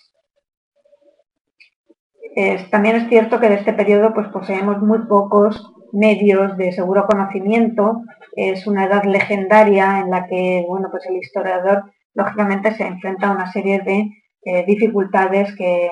también 2.71 2.95
es 2.97 3.09
cierto 3.09 3.39
que 3.39 3.49
de 3.49 3.55
este 3.55 3.73
periodo 3.73 4.13
pues, 4.13 4.27
poseemos 4.29 4.81
muy 4.81 4.99
pocos 5.07 5.73
medios 5.91 6.55
de 6.57 6.71
seguro 6.71 7.05
conocimiento. 7.07 8.03
Es 8.35 8.67
una 8.67 8.85
edad 8.85 9.03
legendaria 9.03 9.99
en 9.99 10.09
la 10.09 10.27
que 10.27 10.65
bueno, 10.67 10.89
pues 10.91 11.05
el 11.07 11.17
historiador 11.17 11.83
lógicamente 12.13 12.73
se 12.73 12.85
enfrenta 12.85 13.27
a 13.27 13.31
una 13.31 13.51
serie 13.51 13.79
de 13.79 14.09
eh, 14.47 14.63
dificultades 14.65 15.55
que, 15.55 15.89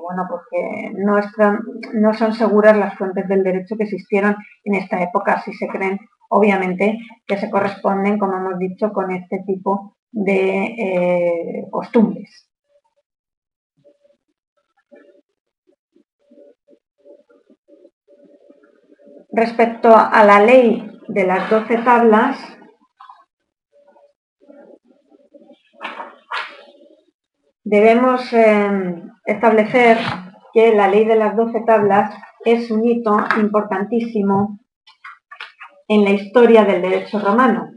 bueno, 0.00 0.28
pues 0.28 0.42
no, 0.96 1.18
están, 1.18 1.58
no 1.94 2.14
son 2.14 2.34
seguras 2.34 2.76
las 2.76 2.96
fuentes 2.96 3.26
del 3.26 3.42
derecho 3.42 3.76
que 3.76 3.82
existieron 3.82 4.36
en 4.62 4.74
esta 4.76 5.02
época, 5.02 5.42
si 5.42 5.52
se 5.54 5.66
creen, 5.66 5.98
obviamente, 6.28 6.98
que 7.26 7.36
se 7.36 7.50
corresponden, 7.50 8.18
como 8.18 8.36
hemos 8.36 8.58
dicho, 8.58 8.92
con 8.92 9.10
este 9.10 9.42
tipo 9.44 9.96
de 10.12 10.64
eh, 10.78 11.66
costumbres. 11.70 12.48
Respecto 19.36 19.94
a 19.94 20.24
la 20.24 20.40
ley 20.40 20.90
de 21.08 21.26
las 21.26 21.50
doce 21.50 21.76
tablas, 21.76 22.38
debemos 27.62 28.32
em, 28.32 29.10
establecer 29.26 29.98
que 30.54 30.74
la 30.74 30.88
ley 30.88 31.04
de 31.04 31.16
las 31.16 31.36
doce 31.36 31.60
tablas 31.66 32.16
es 32.46 32.70
un 32.70 32.86
hito 32.86 33.14
importantísimo 33.38 34.58
en 35.86 36.04
la 36.04 36.12
historia 36.12 36.64
del 36.64 36.80
derecho 36.80 37.18
romano. 37.18 37.72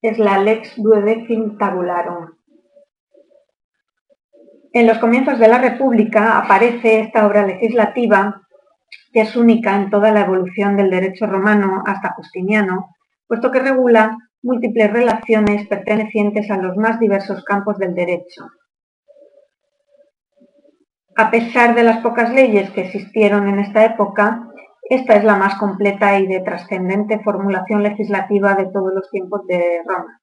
Es 0.00 0.16
la 0.20 0.38
Lex 0.38 0.80
Duodecim 0.80 1.58
Tabularum. 1.58 2.38
En 4.72 4.86
los 4.86 4.98
comienzos 4.98 5.40
de 5.40 5.48
la 5.48 5.58
República 5.58 6.38
aparece 6.38 7.00
esta 7.00 7.26
obra 7.26 7.44
legislativa 7.44 8.44
que 9.12 9.20
es 9.22 9.36
única 9.36 9.76
en 9.76 9.90
toda 9.90 10.10
la 10.12 10.20
evolución 10.20 10.76
del 10.76 10.90
derecho 10.90 11.26
romano 11.26 11.82
hasta 11.86 12.12
Justiniano, 12.14 12.94
puesto 13.26 13.50
que 13.50 13.60
regula 13.60 14.16
múltiples 14.42 14.92
relaciones 14.92 15.66
pertenecientes 15.66 16.50
a 16.50 16.56
los 16.56 16.76
más 16.76 17.00
diversos 17.00 17.44
campos 17.44 17.78
del 17.78 17.94
derecho. 17.94 18.50
A 21.16 21.30
pesar 21.30 21.74
de 21.74 21.82
las 21.82 21.98
pocas 21.98 22.32
leyes 22.32 22.70
que 22.70 22.82
existieron 22.82 23.48
en 23.48 23.58
esta 23.58 23.84
época, 23.84 24.48
esta 24.88 25.16
es 25.16 25.24
la 25.24 25.36
más 25.36 25.56
completa 25.56 26.18
y 26.18 26.26
de 26.26 26.40
trascendente 26.40 27.18
formulación 27.20 27.82
legislativa 27.82 28.54
de 28.54 28.66
todos 28.66 28.92
los 28.94 29.10
tiempos 29.10 29.46
de 29.46 29.82
Roma. 29.84 30.20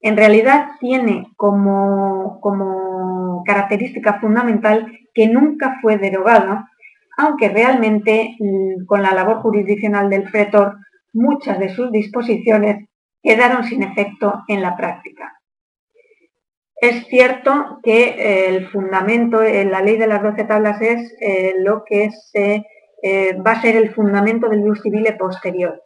En 0.00 0.16
realidad 0.16 0.68
tiene 0.78 1.32
como, 1.36 2.38
como 2.40 3.42
característica 3.44 4.20
fundamental 4.20 4.92
que 5.14 5.26
nunca 5.28 5.78
fue 5.80 5.96
derogada 5.96 6.68
aunque 7.18 7.48
realmente 7.48 8.36
mm, 8.38 8.86
con 8.86 9.02
la 9.02 9.12
labor 9.12 9.42
jurisdiccional 9.42 10.08
del 10.08 10.30
pretor 10.30 10.76
muchas 11.12 11.58
de 11.58 11.68
sus 11.68 11.90
disposiciones 11.90 12.88
quedaron 13.22 13.64
sin 13.64 13.82
efecto 13.82 14.44
en 14.46 14.62
la 14.62 14.76
práctica. 14.76 15.34
Es 16.80 17.08
cierto 17.08 17.80
que 17.82 18.04
eh, 18.04 18.48
el 18.48 18.68
fundamento, 18.68 19.42
en 19.42 19.68
eh, 19.68 19.70
la 19.70 19.82
ley 19.82 19.96
de 19.96 20.06
las 20.06 20.22
doce 20.22 20.44
tablas 20.44 20.80
es 20.80 21.12
eh, 21.20 21.54
lo 21.58 21.82
que 21.84 22.10
va 23.44 23.52
a 23.52 23.62
ser 23.62 23.76
el 23.76 23.94
fundamento 23.94 24.48
del 24.48 24.62
jus 24.62 24.80
civile 24.82 25.12
posterior. 25.12 25.82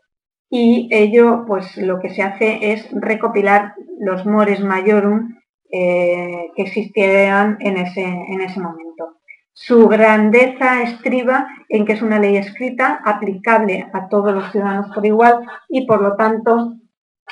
Y 0.51 0.89
ello, 0.91 1.45
pues 1.47 1.77
lo 1.79 1.99
que 1.99 2.11
se 2.11 2.23
hace 2.23 2.73
es 2.73 2.89
recopilar 2.93 3.75
los 4.01 4.25
mores 4.27 4.61
majorum 4.61 5.39
que 5.71 6.53
existieran 6.57 7.57
en 7.61 7.79
ese, 7.79 8.03
en 8.03 8.41
ese 8.41 8.61
momento. 8.61 9.22
Su 9.55 9.87
grandeza 9.87 10.83
estriba 10.83 11.47
en 11.69 11.85
que 11.85 11.93
es 11.93 12.03
una 12.03 12.19
ley 12.19 12.37
escrita, 12.37 13.01
aplicable 13.05 13.87
a 13.93 14.09
todos 14.09 14.35
los 14.35 14.51
ciudadanos 14.51 14.95
por 14.95 15.05
igual 15.05 15.47
y 15.69 15.87
por 15.87 16.01
lo 16.01 16.17
tanto 16.17 16.75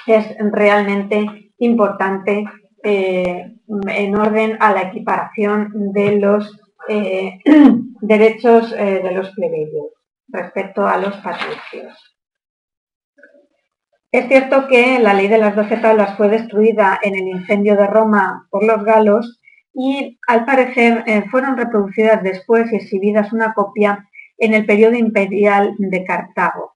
es 0.07 0.27
realmente 0.39 1.53
importante 1.59 2.45
eh, 2.83 3.57
en 3.89 4.19
orden 4.19 4.57
a 4.61 4.73
la 4.73 4.83
equiparación 4.83 5.93
de 5.93 6.19
los 6.19 6.61
eh, 6.89 7.39
derechos 8.01 8.73
eh, 8.73 9.01
de 9.03 9.13
los 9.13 9.31
plebeyos 9.31 9.93
respecto 10.29 10.87
a 10.87 10.97
los 10.97 11.15
patricios. 11.19 12.17
Es 14.13 14.27
cierto 14.27 14.67
que 14.67 14.99
la 14.99 15.15
ley 15.15 15.29
de 15.29 15.39
las 15.39 15.55
doce 15.55 15.77
tablas 15.77 16.17
fue 16.17 16.29
destruida 16.29 16.99
en 17.03 17.15
el 17.15 17.29
incendio 17.29 17.77
de 17.77 17.87
Roma 17.87 18.49
por 18.51 18.65
los 18.65 18.83
galos, 18.85 19.40
y 19.73 20.19
al 20.27 20.45
parecer 20.45 21.05
eh, 21.07 21.25
fueron 21.31 21.57
reproducidas 21.57 22.23
después 22.23 22.73
y 22.73 22.77
exhibidas 22.77 23.33
una 23.33 23.55
copia 23.55 24.09
en 24.39 24.55
el 24.55 24.67
periodo 24.67 24.97
imperial 24.97 25.75
de 25.79 26.05
Cartago. 26.05 26.75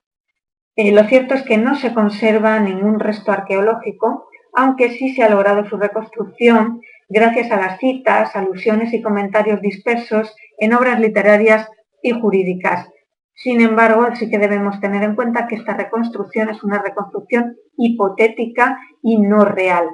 Eh, 0.75 0.91
lo 0.91 1.03
cierto 1.05 1.33
es 1.33 1.43
que 1.43 1.57
no 1.57 1.75
se 1.75 1.93
conserva 1.93 2.59
ningún 2.59 2.99
resto 2.99 3.31
arqueológico, 3.31 4.27
aunque 4.53 4.91
sí 4.91 5.13
se 5.13 5.23
ha 5.23 5.29
logrado 5.29 5.65
su 5.65 5.77
reconstrucción 5.77 6.81
gracias 7.07 7.51
a 7.51 7.57
las 7.57 7.79
citas, 7.79 8.35
alusiones 8.35 8.93
y 8.93 9.01
comentarios 9.01 9.61
dispersos 9.61 10.35
en 10.57 10.73
obras 10.73 10.99
literarias 10.99 11.67
y 12.01 12.11
jurídicas. 12.11 12.89
Sin 13.33 13.61
embargo, 13.61 14.07
sí 14.15 14.29
que 14.29 14.39
debemos 14.39 14.79
tener 14.79 15.03
en 15.03 15.15
cuenta 15.15 15.47
que 15.47 15.55
esta 15.55 15.75
reconstrucción 15.75 16.49
es 16.49 16.63
una 16.63 16.81
reconstrucción 16.81 17.57
hipotética 17.77 18.79
y 19.03 19.17
no 19.17 19.43
real, 19.43 19.89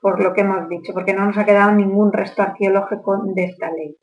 por, 0.00 0.22
lo 0.22 0.32
que 0.32 0.42
hemos 0.42 0.68
dicho, 0.68 0.92
porque 0.94 1.12
no 1.12 1.24
nos 1.24 1.36
ha 1.36 1.44
quedado 1.44 1.72
ningún 1.72 2.12
resto 2.12 2.40
arqueológico 2.40 3.20
de 3.34 3.44
esta 3.46 3.68
ley. 3.72 3.96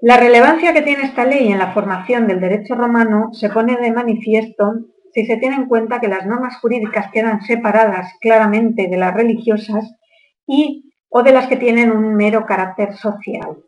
La 0.00 0.16
relevancia 0.16 0.72
que 0.72 0.82
tiene 0.82 1.04
esta 1.04 1.24
ley 1.24 1.52
en 1.52 1.58
la 1.58 1.72
formación 1.72 2.26
del 2.26 2.40
derecho 2.40 2.74
romano 2.74 3.28
se 3.32 3.50
pone 3.50 3.76
de 3.76 3.92
manifiesto 3.92 4.72
si 5.12 5.26
se 5.26 5.36
tiene 5.36 5.54
en 5.54 5.66
cuenta 5.66 6.00
que 6.00 6.08
las 6.08 6.26
normas 6.26 6.56
jurídicas 6.60 7.12
quedan 7.12 7.40
separadas 7.42 8.14
claramente 8.20 8.88
de 8.88 8.96
las 8.96 9.14
religiosas 9.14 9.94
y 10.44 10.92
o 11.08 11.22
de 11.22 11.32
las 11.32 11.46
que 11.46 11.56
tienen 11.56 11.92
un 11.92 12.16
mero 12.16 12.46
carácter 12.46 12.96
social. 12.96 13.58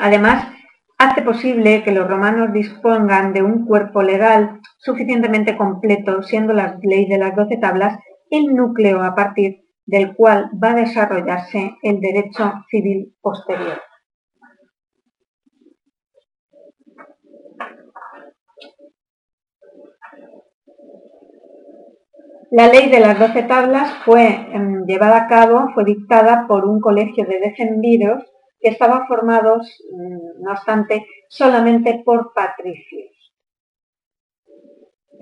Además, 0.00 0.48
hace 0.96 1.20
posible 1.20 1.82
que 1.84 1.92
los 1.92 2.08
romanos 2.08 2.54
dispongan 2.54 3.34
de 3.34 3.42
un 3.42 3.66
cuerpo 3.66 4.02
legal 4.02 4.60
suficientemente 4.78 5.58
completo, 5.58 6.22
siendo 6.22 6.54
la 6.54 6.78
ley 6.82 7.06
de 7.06 7.18
las 7.18 7.36
doce 7.36 7.58
tablas 7.58 7.98
el 8.36 8.54
núcleo 8.54 9.02
a 9.02 9.14
partir 9.14 9.64
del 9.86 10.14
cual 10.14 10.50
va 10.62 10.70
a 10.70 10.74
desarrollarse 10.74 11.76
el 11.82 12.00
derecho 12.00 12.52
civil 12.70 13.14
posterior. 13.20 13.80
La 22.50 22.68
ley 22.68 22.88
de 22.88 23.00
las 23.00 23.18
doce 23.18 23.42
tablas 23.42 23.92
fue 24.04 24.26
em, 24.26 24.84
llevada 24.86 25.24
a 25.24 25.26
cabo, 25.26 25.70
fue 25.74 25.84
dictada 25.84 26.46
por 26.46 26.64
un 26.66 26.80
colegio 26.80 27.24
de 27.26 27.40
decemviros 27.40 28.22
que 28.60 28.68
estaban 28.68 29.08
formados, 29.08 29.66
mm, 29.92 30.42
no 30.42 30.52
obstante, 30.52 31.04
solamente 31.28 32.02
por 32.04 32.32
patricios. 32.32 33.13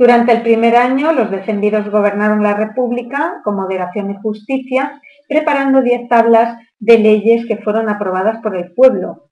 Durante 0.02 0.32
el 0.32 0.42
primer 0.42 0.74
año, 0.74 1.12
los 1.12 1.30
decemviros 1.30 1.88
gobernaron 1.88 2.42
la 2.42 2.54
República 2.54 3.40
con 3.44 3.54
moderación 3.54 4.10
y 4.10 4.16
justicia, 4.16 5.00
preparando 5.28 5.80
diez 5.80 6.08
tablas 6.08 6.58
de 6.80 6.98
leyes 6.98 7.46
que 7.46 7.58
fueron 7.58 7.88
aprobadas 7.88 8.42
por 8.42 8.56
el 8.56 8.74
pueblo. 8.74 9.28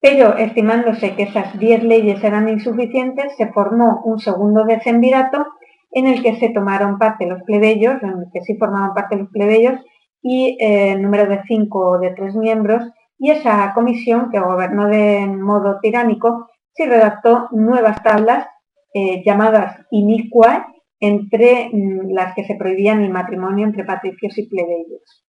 Pero, 0.00 0.36
estimándose 0.36 1.14
que 1.14 1.22
esas 1.22 1.56
diez 1.60 1.84
leyes 1.84 2.24
eran 2.24 2.48
insuficientes, 2.48 3.36
se 3.36 3.52
formó 3.52 4.02
un 4.04 4.18
segundo 4.18 4.64
decemvirato 4.64 5.46
en 5.92 6.08
el 6.08 6.24
que 6.24 6.34
se 6.40 6.48
tomaron 6.48 6.98
parte 6.98 7.28
los 7.28 7.44
plebeyos, 7.44 8.02
en 8.02 8.08
el 8.08 8.26
que 8.32 8.40
sí 8.40 8.56
formaban 8.56 8.94
parte 8.94 9.14
los 9.14 9.28
plebeyos, 9.28 9.80
y 10.20 10.56
eh, 10.58 10.90
el 10.90 11.02
número 11.02 11.26
de 11.26 11.40
cinco 11.46 11.90
o 11.90 11.98
de 12.00 12.10
tres 12.16 12.34
miembros, 12.34 12.82
y 13.16 13.30
esa 13.30 13.72
comisión 13.74 14.32
que 14.32 14.40
gobernó 14.40 14.88
de 14.88 15.24
modo 15.28 15.78
tiránico, 15.80 16.48
sí 16.72 16.84
redactó 16.84 17.46
nuevas 17.52 18.02
tablas 18.02 18.48
eh, 18.94 19.22
llamadas 19.24 19.86
iniquae, 19.90 20.64
entre 21.00 21.70
mm, 21.72 22.10
las 22.12 22.34
que 22.34 22.44
se 22.44 22.56
prohibían 22.56 23.02
el 23.02 23.10
matrimonio 23.10 23.66
entre 23.66 23.84
patricios 23.84 24.36
y 24.38 24.48
plebeyos. 24.48 25.24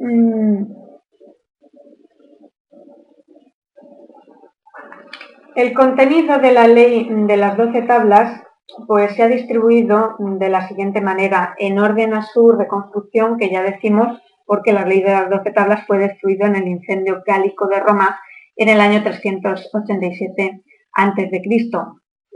Mm, 0.00 0.82
El 5.54 5.74
contenido 5.74 6.38
de 6.38 6.52
la 6.52 6.66
ley 6.66 7.06
de 7.10 7.36
las 7.36 7.58
doce 7.58 7.82
tablas 7.82 8.42
pues 8.86 9.14
se 9.14 9.22
ha 9.22 9.28
distribuido 9.28 10.16
de 10.18 10.48
la 10.48 10.66
siguiente 10.66 11.02
manera, 11.02 11.54
en 11.58 11.78
orden 11.78 12.14
a 12.14 12.22
su 12.22 12.52
reconstrucción, 12.52 13.36
que 13.36 13.50
ya 13.50 13.60
decimos, 13.62 14.18
porque 14.46 14.72
la 14.72 14.84
ley 14.84 15.02
de 15.02 15.10
las 15.10 15.30
doce 15.30 15.52
tablas 15.52 15.86
fue 15.86 15.98
destruida 15.98 16.46
en 16.46 16.56
el 16.56 16.68
incendio 16.68 17.22
gálico 17.26 17.66
de 17.66 17.80
Roma 17.80 18.18
en 18.56 18.68
el 18.68 18.80
año 18.80 19.02
387 19.02 20.62
a.C. 20.94 21.42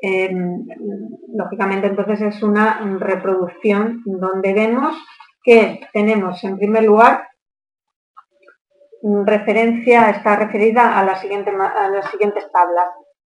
Eh, 0.03 0.31
lógicamente 1.35 1.87
entonces 1.87 2.21
es 2.21 2.43
una 2.43 2.81
reproducción 2.99 4.03
donde 4.05 4.53
vemos 4.53 4.95
que 5.43 5.81
tenemos 5.93 6.43
en 6.45 6.59
primer 6.59 6.85
lugar 6.85 7.29
referencia, 9.25 10.11
está 10.11 10.37
referida 10.37 10.97
a, 10.97 11.01
a 11.01 11.05
las 11.05 11.21
siguientes 11.21 11.55
tablas. 12.53 12.87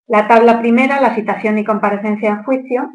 La 0.06 0.28
tabla 0.28 0.60
primera, 0.60 1.00
la 1.00 1.14
citación 1.14 1.58
y 1.58 1.64
comparecencia 1.64 2.30
en 2.30 2.44
juicio. 2.44 2.90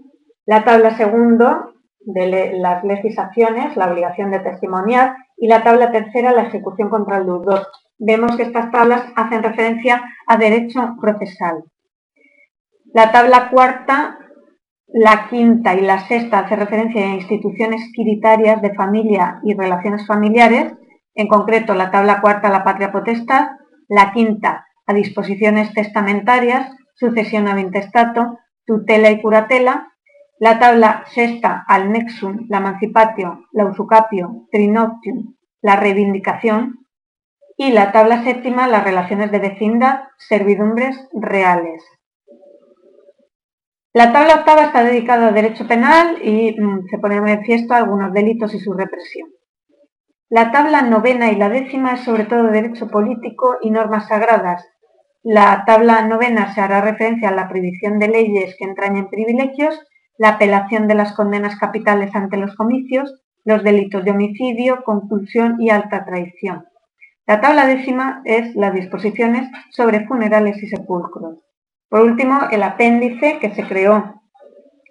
La 0.46 0.64
tabla 0.64 0.98
segundo, 0.98 1.74
de 2.06 2.58
las 2.60 2.84
legislaciones, 2.84 3.76
la 3.76 3.92
obligación 3.92 4.32
de 4.32 4.40
testimoniar. 4.40 5.16
Y 5.38 5.48
la 5.48 5.64
tabla 5.64 5.92
tercera, 5.92 6.32
la 6.32 6.44
ejecución 6.44 6.90
contra 6.90 7.18
el 7.18 7.26
deudor. 7.26 7.68
Vemos 7.98 8.36
que 8.36 8.44
estas 8.44 8.72
tablas 8.72 9.04
hacen 9.16 9.42
referencia 9.42 10.04
a 10.28 10.38
derecho 10.38 10.96
procesal. 11.00 11.64
La 12.94 13.12
tabla 13.12 13.50
cuarta, 13.50 14.20
la 14.88 15.28
quinta 15.30 15.74
y 15.76 15.82
la 15.82 16.00
sexta 16.08 16.40
hacen 16.40 16.60
referencia 16.60 17.02
a 17.02 17.16
instituciones 17.16 17.90
quiritarias 17.94 18.62
de 18.62 18.74
familia 18.76 19.40
y 19.44 19.56
relaciones 19.56 20.06
familiares, 20.06 20.74
en 21.16 21.28
concreto 21.28 21.74
la 21.74 21.92
tabla 21.92 22.22
cuarta 22.22 22.50
la 22.50 22.64
patria 22.64 22.92
potestad, 22.92 23.50
la 23.88 24.12
quinta 24.12 24.66
a 24.86 24.94
disposiciones 24.94 25.74
testamentarias, 25.74 26.72
sucesión 26.96 27.48
a 27.48 27.60
intestato, 27.60 28.38
tutela 28.66 29.10
y 29.12 29.22
curatela, 29.22 29.91
la 30.42 30.58
tabla 30.58 31.04
sexta 31.14 31.64
al 31.68 31.92
nexum, 31.92 32.48
la 32.50 32.58
emancipatio, 32.58 33.46
la 33.52 33.66
usucapio, 33.66 34.48
trinoctium, 34.52 35.36
la 35.62 35.76
reivindicación, 35.76 36.88
y 37.58 37.72
la 37.72 37.92
tabla 37.92 38.24
séptima 38.24 38.68
las 38.68 38.84
relaciones 38.84 39.32
de 39.32 39.38
vecindad, 39.38 40.06
servidumbres 40.18 40.98
reales. 41.14 41.84
La 43.94 44.12
tabla 44.12 44.38
octava 44.38 44.64
está 44.64 44.84
dedicada 44.84 45.28
a 45.28 45.32
derecho 45.32 45.68
penal 45.68 46.18
y 46.24 46.60
mm, 46.60 46.88
se 46.90 46.98
pone 46.98 47.18
en 47.18 47.24
manifiesto 47.24 47.76
algunos 47.76 48.12
delitos 48.12 48.56
y 48.56 48.60
su 48.60 48.74
represión. 48.74 49.30
La 50.28 50.52
tabla 50.52 50.82
novena 50.82 51.32
y 51.32 51.36
la 51.36 51.50
décima 51.50 51.94
es 51.94 52.02
sobre 52.02 52.26
todo 52.26 52.48
derecho 52.48 52.88
político 52.88 53.58
y 53.62 53.70
normas 53.70 54.08
sagradas, 54.08 54.66
la 55.22 55.66
tabla 55.68 56.02
novena 56.02 56.52
se 56.56 56.62
hará 56.62 56.82
referencia 56.82 57.30
a 57.30 57.36
la 57.36 57.48
prohibición 57.48 58.00
de 58.00 58.08
leyes 58.08 58.56
que 58.58 58.66
entrañen 58.66 59.08
privilegios, 59.08 59.80
la 60.22 60.30
apelación 60.30 60.88
de 60.88 60.94
las 60.94 61.14
condenas 61.14 61.56
capitales 61.56 62.14
ante 62.14 62.38
los 62.38 62.56
comicios, 62.56 63.12
los 63.44 63.64
delitos 63.64 64.06
de 64.06 64.12
homicidio, 64.12 64.84
conculsión 64.84 65.60
y 65.60 65.72
alta 65.72 66.06
traición. 66.06 66.68
La 67.26 67.42
tabla 67.42 67.66
décima 67.66 68.22
es 68.24 68.56
las 68.56 68.72
disposiciones 68.72 69.50
sobre 69.72 70.06
funerales 70.06 70.62
y 70.62 70.68
sepulcros. 70.68 71.40
Por 71.90 72.02
último, 72.02 72.38
el 72.52 72.62
apéndice 72.62 73.40
que 73.40 73.50
se 73.56 73.64
creó 73.64 74.22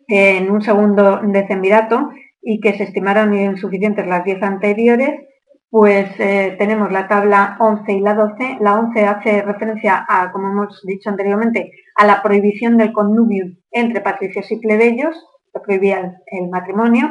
en 0.09 0.51
un 0.51 0.63
segundo 0.63 1.21
decemvirato 1.23 2.11
y 2.43 2.59
que 2.59 2.77
se 2.77 2.83
estimaron 2.83 3.33
insuficientes 3.33 4.09
las 4.09 4.25
diez 4.25 4.43
anteriores, 4.43 5.29
pues 5.71 6.19
eh, 6.19 6.57
tenemos 6.59 6.91
la 6.91 7.07
tabla 7.07 7.57
11 7.61 7.93
y 7.93 8.01
la 8.01 8.15
12. 8.15 8.59
La 8.61 8.75
11 8.75 9.07
hace 9.07 9.43
referencia 9.43 10.05
a, 10.09 10.33
como 10.33 10.49
hemos 10.49 10.83
dicho 10.85 11.11
anteriormente, 11.11 11.71
a 11.95 12.05
la 12.05 12.23
prohibición 12.23 12.77
del 12.77 12.93
connubium 12.93 13.57
entre 13.71 14.01
patricios 14.01 14.51
y 14.51 14.57
plebeyos, 14.57 15.17
que 15.53 15.61
prohibía 15.61 16.21
el, 16.27 16.49
matrimonio, 16.51 17.11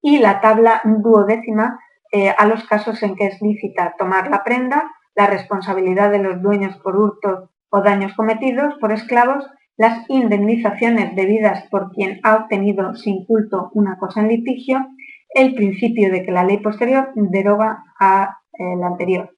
y 0.00 0.18
la 0.18 0.40
tabla 0.40 0.80
duodécima 0.84 1.78
eh, 2.12 2.34
a 2.36 2.46
los 2.46 2.64
casos 2.64 3.02
en 3.02 3.16
que 3.16 3.26
es 3.26 3.40
lícita 3.42 3.94
tomar 3.98 4.30
la 4.30 4.42
prenda, 4.44 4.90
la 5.14 5.26
responsabilidad 5.26 6.10
de 6.10 6.20
los 6.20 6.40
dueños 6.40 6.76
por 6.78 6.96
hurtos 6.96 7.50
o 7.68 7.82
daños 7.82 8.14
cometidos 8.14 8.74
por 8.80 8.92
esclavos, 8.92 9.44
las 9.76 10.08
indemnizaciones 10.08 11.14
debidas 11.14 11.64
por 11.70 11.90
quien 11.92 12.20
ha 12.22 12.36
obtenido 12.36 12.94
sin 12.94 13.26
culto 13.26 13.70
una 13.74 13.98
cosa 13.98 14.20
en 14.20 14.28
litigio 14.28 14.86
el 15.30 15.54
principio 15.54 16.10
de 16.10 16.24
que 16.24 16.32
la 16.32 16.44
ley 16.44 16.58
posterior 16.58 17.10
deroga 17.14 17.84
a 17.98 18.38
eh, 18.52 18.76
la 18.78 18.88
anterior. 18.88 19.36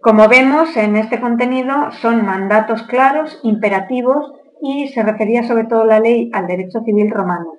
Como 0.00 0.28
vemos 0.28 0.76
en 0.76 0.96
este 0.96 1.20
contenido 1.20 1.92
son 1.92 2.24
mandatos 2.26 2.82
claros, 2.84 3.38
imperativos 3.44 4.32
y 4.60 4.88
se 4.88 5.02
refería 5.02 5.44
sobre 5.44 5.64
todo 5.64 5.84
la 5.84 6.00
ley 6.00 6.30
al 6.32 6.46
derecho 6.46 6.80
civil 6.84 7.10
romano. 7.10 7.58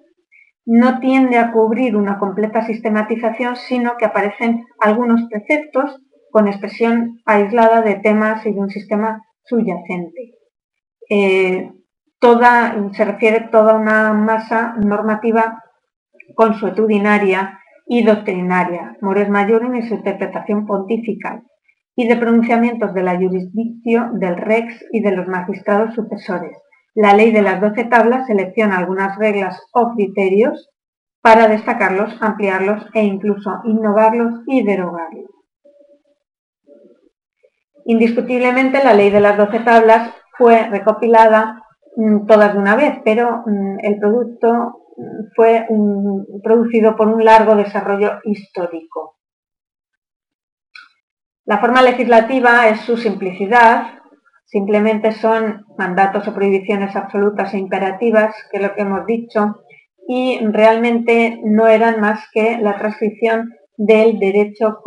No 0.65 0.99
tiende 0.99 1.37
a 1.37 1.51
cubrir 1.51 1.95
una 1.95 2.19
completa 2.19 2.65
sistematización, 2.65 3.55
sino 3.55 3.95
que 3.97 4.05
aparecen 4.05 4.65
algunos 4.79 5.21
preceptos 5.29 6.01
con 6.31 6.47
expresión 6.47 7.19
aislada 7.25 7.81
de 7.81 7.95
temas 7.95 8.45
y 8.45 8.53
de 8.53 8.59
un 8.59 8.69
sistema 8.69 9.21
subyacente. 9.45 10.33
Eh, 11.09 11.71
toda, 12.19 12.75
se 12.93 13.05
refiere 13.05 13.49
toda 13.51 13.75
una 13.75 14.13
masa 14.13 14.73
normativa 14.83 15.61
consuetudinaria 16.35 17.59
y 17.87 18.03
doctrinaria, 18.03 18.97
mores 19.01 19.29
mayorum 19.29 19.75
y 19.75 19.87
su 19.87 19.95
interpretación 19.95 20.65
pontifical, 20.65 21.43
y 21.95 22.07
de 22.07 22.15
pronunciamientos 22.15 22.93
de 22.93 23.03
la 23.03 23.15
jurisdicción 23.15 24.19
del 24.19 24.37
rex 24.37 24.85
y 24.91 25.01
de 25.01 25.11
los 25.11 25.27
magistrados 25.27 25.93
sucesores, 25.93 26.57
la 26.95 27.13
ley 27.13 27.31
de 27.31 27.41
las 27.41 27.59
doce 27.59 27.85
tablas 27.85 28.27
selecciona 28.27 28.77
algunas 28.77 29.17
reglas 29.17 29.59
o 29.73 29.93
criterios 29.95 30.69
para 31.21 31.47
destacarlos, 31.47 32.15
ampliarlos 32.21 32.85
e 32.93 33.03
incluso 33.03 33.49
innovarlos 33.63 34.41
y 34.45 34.63
derogarlos. 34.63 35.29
Indiscutiblemente 37.85 38.83
la 38.83 38.93
ley 38.93 39.09
de 39.09 39.21
las 39.21 39.37
doce 39.37 39.59
tablas 39.61 40.11
fue 40.37 40.67
recopilada 40.69 41.63
mm, 41.95 42.27
todas 42.27 42.53
de 42.53 42.59
una 42.59 42.75
vez, 42.75 42.99
pero 43.03 43.43
mm, 43.45 43.79
el 43.81 43.99
producto 43.99 44.82
fue 45.35 45.67
producido 46.43 46.95
por 46.95 47.07
un 47.07 47.23
largo 47.23 47.55
desarrollo 47.55 48.19
histórico. 48.23 49.17
La 51.45 51.59
forma 51.59 51.81
legislativa 51.81 52.69
es 52.69 52.81
su 52.81 52.95
simplicidad, 52.95 53.99
simplemente 54.45 55.11
son 55.11 55.65
mandatos 55.77 56.27
o 56.27 56.33
prohibiciones 56.33 56.95
absolutas 56.95 57.53
e 57.53 57.57
imperativas, 57.57 58.33
que 58.49 58.57
es 58.57 58.63
lo 58.63 58.73
que 58.73 58.81
hemos 58.81 59.05
dicho, 59.05 59.63
y 60.07 60.39
realmente 60.45 61.39
no 61.43 61.67
eran 61.67 61.99
más 61.99 62.29
que 62.31 62.57
la 62.59 62.77
transcripción 62.77 63.51
del 63.75 64.19
derecho 64.19 64.81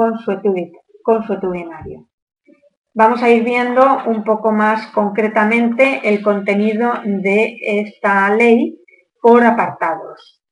consuetudinario. 1.03 2.09
Vamos 2.95 3.23
a 3.23 3.29
ir 3.29 3.45
viendo 3.45 3.85
un 4.07 4.25
poco 4.25 4.53
más 4.53 4.87
concretamente 4.87 6.01
el 6.05 6.23
contenido 6.23 6.95
de 7.05 7.59
esta 7.61 8.35
ley 8.35 8.79
por 9.21 9.45
apartados. 9.45 10.43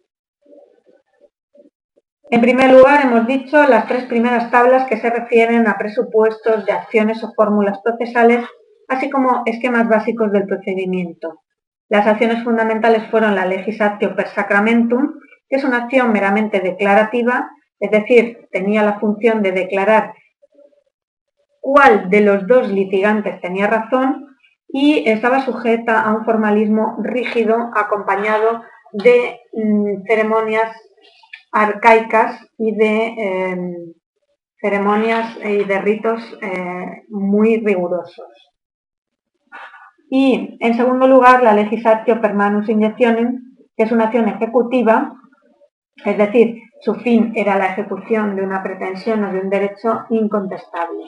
En 2.30 2.40
primer 2.40 2.72
lugar, 2.72 3.04
hemos 3.04 3.26
dicho 3.26 3.62
las 3.64 3.86
tres 3.86 4.04
primeras 4.06 4.50
tablas 4.50 4.88
que 4.88 4.96
se 4.96 5.10
refieren 5.10 5.68
a 5.68 5.76
presupuestos 5.76 6.64
de 6.64 6.72
acciones 6.72 7.22
o 7.22 7.32
fórmulas 7.34 7.78
procesales, 7.82 8.44
así 8.88 9.10
como 9.10 9.42
esquemas 9.46 9.88
básicos 9.88 10.32
del 10.32 10.46
procedimiento. 10.46 11.42
Las 11.88 12.06
acciones 12.06 12.42
fundamentales 12.42 13.08
fueron 13.10 13.34
la 13.34 13.46
legislatio 13.46 14.16
per 14.16 14.28
sacramentum, 14.28 15.20
que 15.48 15.56
es 15.56 15.64
una 15.64 15.84
acción 15.84 16.12
meramente 16.12 16.60
declarativa, 16.60 17.50
es 17.78 17.90
decir, 17.90 18.48
tenía 18.50 18.82
la 18.82 18.98
función 18.98 19.42
de 19.42 19.52
declarar 19.52 20.14
cuál 21.60 22.08
de 22.08 22.20
los 22.20 22.46
dos 22.46 22.68
litigantes 22.68 23.40
tenía 23.40 23.66
razón 23.66 24.33
y 24.76 25.08
estaba 25.08 25.44
sujeta 25.44 26.00
a 26.00 26.12
un 26.12 26.24
formalismo 26.24 26.96
rígido 26.98 27.70
acompañado 27.76 28.64
de 28.92 29.38
mm, 29.52 30.02
ceremonias 30.04 30.76
arcaicas 31.52 32.44
y 32.58 32.74
de 32.74 33.06
em, 33.16 33.94
ceremonias 34.60 35.38
y 35.44 35.62
de 35.62 35.78
ritos 35.80 36.20
eh, 36.42 37.04
muy 37.08 37.58
rigurosos. 37.58 38.32
Y, 40.10 40.58
en 40.58 40.74
segundo 40.74 41.06
lugar, 41.06 41.44
la 41.44 41.54
legislatio 41.54 42.20
per 42.20 42.34
manus 42.34 42.68
injectionem, 42.68 43.54
que 43.76 43.84
es 43.84 43.92
una 43.92 44.06
acción 44.06 44.28
ejecutiva, 44.28 45.14
es 46.04 46.18
decir, 46.18 46.62
su 46.80 46.96
fin 46.96 47.32
era 47.36 47.56
la 47.56 47.66
ejecución 47.66 48.34
de 48.34 48.42
una 48.42 48.60
pretensión 48.60 49.22
o 49.22 49.32
de 49.32 49.38
un 49.38 49.50
derecho 49.50 50.04
incontestable. 50.10 51.04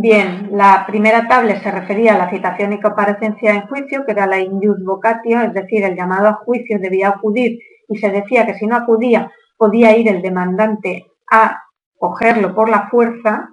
Bien, 0.00 0.50
la 0.52 0.84
primera 0.86 1.26
tabla 1.26 1.60
se 1.60 1.72
refería 1.72 2.14
a 2.14 2.18
la 2.18 2.30
citación 2.30 2.72
y 2.72 2.80
comparecencia 2.80 3.52
en 3.52 3.66
juicio, 3.66 4.06
que 4.06 4.12
era 4.12 4.28
la 4.28 4.38
injus 4.38 4.84
vocatio, 4.84 5.40
es 5.40 5.52
decir, 5.52 5.82
el 5.82 5.96
llamado 5.96 6.28
a 6.28 6.34
juicio 6.34 6.78
debía 6.78 7.08
acudir 7.08 7.58
y 7.88 7.98
se 7.98 8.08
decía 8.10 8.46
que 8.46 8.54
si 8.54 8.68
no 8.68 8.76
acudía 8.76 9.32
podía 9.56 9.96
ir 9.96 10.06
el 10.08 10.22
demandante 10.22 11.06
a 11.28 11.64
cogerlo 11.96 12.54
por 12.54 12.68
la 12.68 12.86
fuerza. 12.88 13.48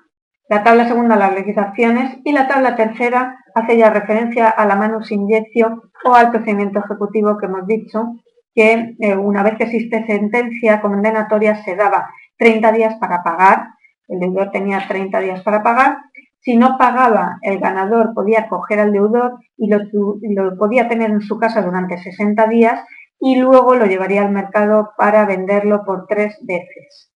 La 0.47 0.63
tabla 0.63 0.87
segunda, 0.87 1.15
las 1.15 1.33
legislaciones, 1.33 2.19
y 2.23 2.31
la 2.31 2.47
tabla 2.47 2.75
tercera 2.75 3.39
hace 3.55 3.77
ya 3.77 3.89
referencia 3.89 4.47
a 4.47 4.67
la 4.67 4.75
manus 4.75 5.11
injectio 5.11 5.81
o 6.03 6.13
al 6.13 6.29
procedimiento 6.29 6.77
ejecutivo 6.77 7.39
que 7.39 7.47
hemos 7.47 7.65
dicho, 7.65 8.17
que 8.53 8.95
eh, 8.99 9.15
una 9.15 9.41
vez 9.41 9.57
que 9.57 9.63
existe 9.63 10.05
sentencia 10.05 10.79
condenatoria 10.79 11.63
se 11.63 11.75
daba 11.75 12.07
30 12.37 12.71
días 12.71 12.95
para 12.99 13.23
pagar, 13.23 13.69
el 14.07 14.19
deudor 14.19 14.51
tenía 14.51 14.87
30 14.87 15.19
días 15.19 15.41
para 15.41 15.63
pagar, 15.63 15.97
si 16.45 16.55
no 16.57 16.77
pagaba, 16.77 17.39
el 17.41 17.59
ganador 17.59 18.13
podía 18.13 18.47
coger 18.47 18.79
al 18.79 18.91
deudor 18.91 19.39
y 19.57 19.67
lo, 19.67 20.57
podía 20.59 20.87
tener 20.87 21.09
en 21.09 21.21
su 21.21 21.39
casa 21.39 21.63
durante 21.63 21.97
60 21.97 22.45
días 22.47 22.79
y 23.19 23.37
luego 23.37 23.73
lo 23.73 23.87
llevaría 23.87 24.21
al 24.21 24.31
mercado 24.31 24.91
para 24.95 25.25
venderlo 25.25 25.83
por 25.83 26.05
tres 26.05 26.37
veces. 26.43 27.11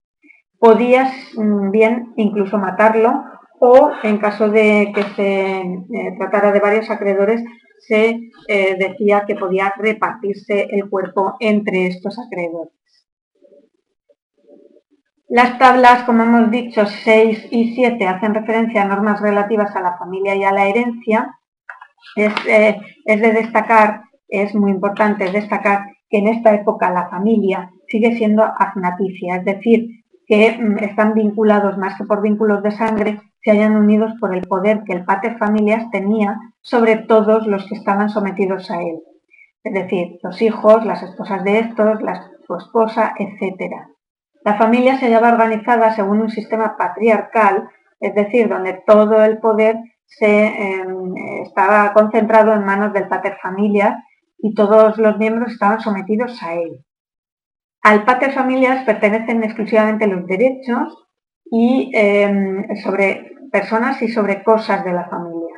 Podías 0.58 1.13
mm, 1.38 1.70
bien 1.70 2.13
incluso 2.15 2.58
matarlo 2.58 3.24
o 3.60 3.92
en 4.02 4.18
caso 4.18 4.50
de 4.50 4.92
que 4.96 5.04
se 5.15 5.60
eh, 5.60 6.15
tratara 6.18 6.52
de 6.52 6.60
varios 6.60 6.89
acreedores 6.89 7.44
se 7.88 8.32
eh, 8.48 8.76
decía 8.80 9.26
que 9.28 9.36
podía 9.36 9.72
repartirse 9.78 10.70
el 10.72 10.89
cuerpo 10.89 11.36
entre 11.39 11.86
estos 11.86 12.18
acreedores. 12.18 12.74
Las 15.30 15.60
tablas, 15.60 16.06
como 16.06 16.24
hemos 16.24 16.50
dicho, 16.50 16.88
6 16.88 17.50
y 17.52 17.76
7 17.76 18.08
hacen 18.08 18.34
referencia 18.34 18.82
a 18.82 18.86
normas 18.86 19.22
relativas 19.22 19.76
a 19.76 19.80
la 19.80 19.96
familia 19.96 20.34
y 20.34 20.44
a 20.44 20.52
la 20.52 20.68
herencia. 20.68 21.38
Eh, 22.15 22.76
es, 23.06 23.22
de 23.22 23.32
destacar, 23.34 24.02
es 24.28 24.56
muy 24.56 24.72
importante 24.72 25.32
destacar 25.32 25.86
que 26.10 26.18
en 26.18 26.30
esta 26.30 26.56
época 26.56 26.89
la 26.89 27.10
familia 27.10 27.70
sigue 27.88 28.15
siendo 28.15 28.44
agnaticia, 28.44 29.36
es 29.36 29.46
decir, 29.46 30.04
que 30.26 30.58
mm, 30.58 30.80
están 30.80 31.13
vinculados 31.13 31.78
más 31.78 31.96
que 31.96 32.06
por 32.06 32.24
vínculos 32.24 32.63
de 32.63 32.72
sangre, 32.72 33.22
se 33.44 33.52
hayan 33.52 33.76
unidos 33.76 34.12
por 34.20 34.34
el 34.34 34.48
poder 34.48 34.82
que 34.84 34.94
el 34.94 35.06
pater 35.06 35.38
familias 35.38 35.92
tenía 35.92 36.39
sobre 36.62 36.96
todos 36.96 37.46
los 37.46 37.68
que 37.68 37.76
estaban 37.76 38.10
sometidos 38.10 38.72
a 38.72 38.82
él. 38.82 38.98
Es 39.63 39.74
decir, 39.74 40.18
los 40.24 40.42
hijos, 40.42 40.88
las 40.88 41.04
esposas 41.04 41.44
de 41.44 41.60
estos, 41.60 42.00
su 42.48 42.56
esposa, 42.56 43.13
etcétera. 43.20 43.89
La 44.43 44.58
familia 44.58 44.97
se 44.97 45.06
hallaba 45.06 45.34
organizada 45.34 45.93
según 45.93 46.21
un 46.21 46.30
sistema 46.30 46.78
patriarcal, 46.78 47.69
es 47.99 48.15
decir, 48.15 48.47
donde 48.47 48.82
todo 48.86 49.23
el 49.23 49.39
poder 49.39 49.75
se, 50.06 50.47
em, 50.47 51.15
estaba 51.43 51.93
concentrado 51.93 52.54
en 52.54 52.63
manos 52.63 52.93
del 52.93 53.08
pater 53.08 53.38
familias 53.41 53.95
y 54.38 54.54
todos 54.54 54.97
los 54.97 55.17
miembros 55.17 55.52
estaban 55.52 55.82
sometidos 55.82 56.41
a 56.41 56.54
él. 56.54 56.84
Al 57.82 58.06
pater 58.06 58.32
familias 58.34 58.86
pertenecen 58.86 59.43
exclusivamente 59.43 60.08
los 60.08 60.25
derechos 60.25 61.08
y 61.52 61.91
em, 61.93 62.65
sobre 62.84 63.32
personas 63.52 64.02
y 64.02 64.08
sobre 64.08 64.43
cosas 64.43 64.84
de 64.84 64.93
la 64.93 65.10
familia. 65.10 65.56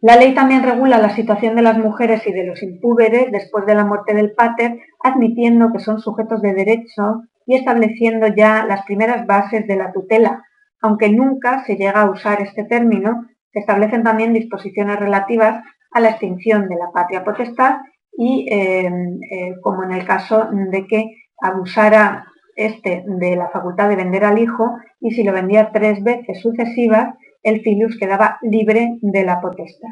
La 0.00 0.16
ley 0.16 0.34
también 0.34 0.62
regula 0.62 0.98
la 0.98 1.14
situación 1.16 1.56
de 1.56 1.62
las 1.62 1.78
mujeres 1.78 2.26
y 2.26 2.32
de 2.32 2.44
los 2.44 2.62
impúberes 2.62 3.32
después 3.32 3.64
de 3.64 3.74
la 3.74 3.86
muerte 3.86 4.12
del 4.12 4.32
pater, 4.34 4.78
admitiendo 5.02 5.72
que 5.72 5.78
son 5.78 5.98
sujetos 5.98 6.42
de 6.42 6.52
derecho 6.52 7.22
y 7.46 7.56
estableciendo 7.56 8.26
ya 8.28 8.64
las 8.64 8.84
primeras 8.84 9.26
bases 9.26 9.66
de 9.66 9.76
la 9.76 9.92
tutela. 9.92 10.42
Aunque 10.80 11.08
nunca 11.10 11.64
se 11.64 11.76
llega 11.76 12.02
a 12.02 12.10
usar 12.10 12.40
este 12.42 12.64
término, 12.64 13.26
se 13.52 13.60
establecen 13.60 14.02
también 14.02 14.32
disposiciones 14.32 14.98
relativas 14.98 15.62
a 15.92 16.00
la 16.00 16.10
extinción 16.10 16.68
de 16.68 16.76
la 16.76 16.90
patria 16.92 17.24
potestad 17.24 17.76
y, 18.16 18.46
em, 18.50 19.18
eh, 19.30 19.54
como 19.62 19.84
en 19.84 19.92
el 19.92 20.04
caso 20.04 20.48
de 20.50 20.86
que 20.86 21.10
abusara 21.40 22.26
este 22.56 23.04
de 23.06 23.36
la 23.36 23.48
facultad 23.48 23.88
de 23.88 23.96
vender 23.96 24.24
al 24.24 24.38
hijo 24.38 24.76
y 25.00 25.12
si 25.12 25.24
lo 25.24 25.32
vendía 25.32 25.70
tres 25.72 26.02
veces 26.02 26.40
sucesivas, 26.40 27.14
el 27.42 27.60
filius 27.62 27.98
quedaba 27.98 28.38
libre 28.42 28.98
de 29.02 29.24
la 29.24 29.40
potestad. 29.40 29.90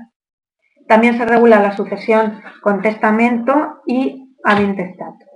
También 0.89 1.17
se 1.17 1.25
regula 1.25 1.61
la 1.61 1.77
sucesión 1.77 2.41
con 2.63 2.83
testamento 2.83 3.83
y 3.87 4.37
ad 4.45 4.61
intestato. 4.61 5.32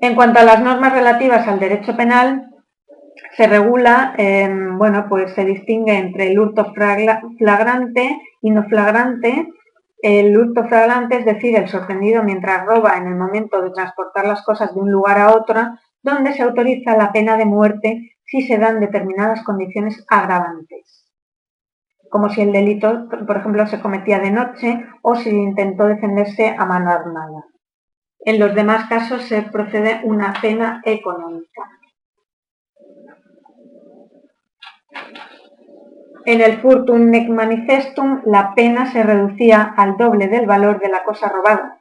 En 0.00 0.14
cuanto 0.14 0.40
a 0.40 0.44
las 0.44 0.60
normas 0.60 0.92
relativas 0.92 1.46
al 1.48 1.60
derecho 1.60 1.96
penal, 1.96 2.50
se 3.36 3.46
regula, 3.46 4.14
em, 4.16 4.78
bueno, 4.78 5.06
pues 5.08 5.34
se 5.34 5.44
distingue 5.44 5.96
entre 5.96 6.30
el 6.30 6.38
hurto 6.38 6.72
flagrante 6.72 8.20
y 8.40 8.50
no 8.50 8.64
flagrante. 8.64 9.48
El 10.02 10.36
hurto 10.36 10.64
flagrante 10.64 11.18
es 11.18 11.24
decir, 11.24 11.56
el 11.56 11.68
sorprendido 11.68 12.22
mientras 12.22 12.66
roba 12.66 12.96
en 12.96 13.06
el 13.06 13.14
momento 13.14 13.62
de 13.62 13.70
transportar 13.70 14.26
las 14.26 14.44
cosas 14.44 14.74
de 14.74 14.80
un 14.80 14.90
lugar 14.90 15.18
a 15.18 15.34
otro, 15.34 15.60
donde 16.02 16.34
se 16.34 16.42
autoriza 16.42 16.96
la 16.96 17.12
pena 17.12 17.36
de 17.36 17.46
muerte 17.46 18.14
si 18.26 18.42
se 18.42 18.58
dan 18.58 18.80
determinadas 18.80 19.42
condiciones 19.42 20.04
agravantes, 20.08 21.10
como 22.10 22.28
si 22.28 22.42
el 22.42 22.52
delito, 22.52 23.08
por 23.26 23.36
ejemplo, 23.38 23.66
se 23.66 23.80
cometía 23.80 24.18
de 24.18 24.30
noche 24.30 24.84
o 25.02 25.14
si 25.14 25.30
intentó 25.30 25.86
defenderse 25.86 26.54
a 26.56 26.64
mano 26.66 26.90
armada. 26.90 27.44
En 28.26 28.38
los 28.38 28.54
demás 28.54 28.88
casos 28.88 29.22
se 29.24 29.42
procede 29.42 30.00
una 30.04 30.32
pena 30.40 30.80
económica. 30.84 31.62
En 36.26 36.40
el 36.40 36.56
furtum 36.62 37.10
nec 37.10 37.28
manifestum 37.28 38.22
la 38.24 38.54
pena 38.54 38.90
se 38.90 39.02
reducía 39.02 39.74
al 39.76 39.98
doble 39.98 40.28
del 40.28 40.46
valor 40.46 40.80
de 40.80 40.88
la 40.88 41.04
cosa 41.04 41.28
robada. 41.28 41.80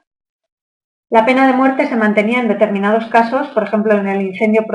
La 1.10 1.26
pena 1.26 1.48
de 1.48 1.54
muerte 1.54 1.88
se 1.88 1.96
mantenía 1.96 2.40
en 2.40 2.50
determinados 2.50 3.06
casos, 3.06 3.48
por 3.50 3.64
ejemplo 3.64 3.94
en 3.94 4.08
el 4.08 4.22
incendio 4.22 4.66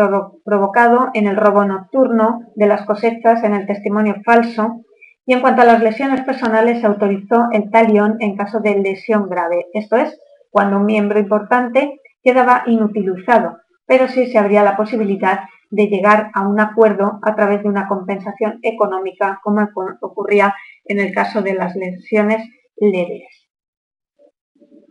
provocado, 0.45 1.11
en 1.13 1.27
el 1.27 1.37
robo 1.37 1.65
nocturno 1.65 2.45
de 2.55 2.67
las 2.67 2.87
cosechas, 2.87 3.45
en 3.45 3.55
el 3.55 3.67
testimonio 3.67 4.23
falso, 4.25 4.85
y 5.27 5.35
en 5.35 5.41
cuanto 5.41 5.61
a 5.61 5.67
las 5.67 5.83
lesiones 5.83 6.23
personales 6.23 6.81
se 6.81 6.87
autorizó 6.87 7.49
el 7.53 7.71
talión 7.71 8.17
en 8.21 8.37
caso 8.37 8.61
de 8.61 8.77
lesión 8.77 9.29
grave, 9.29 9.67
esto 9.75 9.97
es, 9.97 10.19
cuando 10.51 10.79
un 10.79 10.87
miembro 10.87 11.19
importante 11.19 12.01
quedaba 12.23 12.65
inutilizado, 12.67 13.59
pero 13.87 14.09
sí 14.09 14.27
se 14.27 14.39
abría 14.39 14.63
la 14.63 14.77
posibilidad 14.77 15.41
de 15.71 15.87
llegar 15.87 16.31
a 16.35 16.47
un 16.47 16.61
acuerdo 16.61 17.19
a 17.23 17.35
través 17.35 17.63
de 17.63 17.69
una 17.69 17.89
compensación 17.89 18.59
económica, 18.63 19.41
como 19.43 19.69
ocurría 20.01 20.55
en 20.85 21.01
el 21.01 21.13
caso 21.13 21.43
de 21.43 21.55
las 21.55 21.75
lesiones 21.77 22.49
leves. 22.77 23.49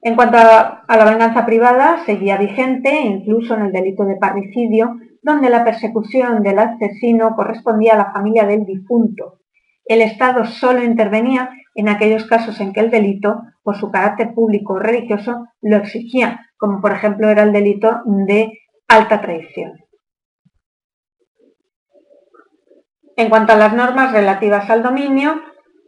En 0.02 0.16
cuanto 0.16 0.38
a, 0.38 0.86
la 0.88 1.06
venganza 1.06 1.46
privada, 1.46 2.04
seguía 2.06 2.38
vigente 2.38 3.02
incluso 3.02 3.56
en 3.56 3.64
el 3.64 3.72
delito 3.72 4.06
de 4.06 4.16
parricidio, 4.16 4.96
donde 5.22 5.50
la 5.50 5.64
persecución 5.64 6.44
del 6.44 6.60
asesino 6.60 7.36
correspondía 7.36 7.94
a 7.94 7.98
la 7.98 8.12
familia 8.14 8.46
del 8.46 8.66
difunto. 8.66 9.40
El 9.84 10.02
Estado 10.02 10.46
solo 10.46 10.84
intervenía 10.84 11.50
en 11.78 11.90
aquellos 11.90 12.26
casos 12.26 12.60
en 12.60 12.74
que 12.74 12.80
el 12.80 12.90
delito, 12.90 13.44
por 13.64 13.78
su 13.78 13.92
carácter 13.92 14.34
público 14.34 14.74
o 14.74 14.80
religioso, 14.80 15.46
lo 15.62 15.78
exigía, 15.78 16.42
como 16.58 16.82
por 16.82 16.92
ejemplo 16.92 17.30
era 17.30 17.44
el 17.44 17.54
delito 17.54 18.02
de 18.06 18.52
alta 18.88 19.22
traición. 19.22 19.74
En 23.16 23.30
cuanto 23.30 23.54
a 23.54 23.58
las 23.58 23.74
normas 23.74 24.12
relativas 24.12 24.70
al 24.72 24.82
dominio, 24.82 25.40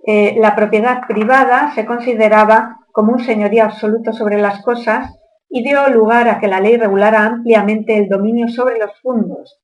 eh, 0.05 0.35
la 0.39 0.55
propiedad 0.55 1.01
privada 1.07 1.71
se 1.73 1.85
consideraba 1.85 2.77
como 2.91 3.13
un 3.13 3.19
señorío 3.19 3.63
absoluto 3.63 4.13
sobre 4.13 4.39
las 4.39 4.61
cosas 4.63 5.15
y 5.49 5.63
dio 5.63 5.87
lugar 5.89 6.29
a 6.29 6.39
que 6.39 6.47
la 6.47 6.59
ley 6.59 6.77
regulara 6.77 7.25
ampliamente 7.25 7.97
el 7.97 8.09
dominio 8.09 8.47
sobre 8.47 8.77
los 8.77 8.91
fundos. 9.01 9.59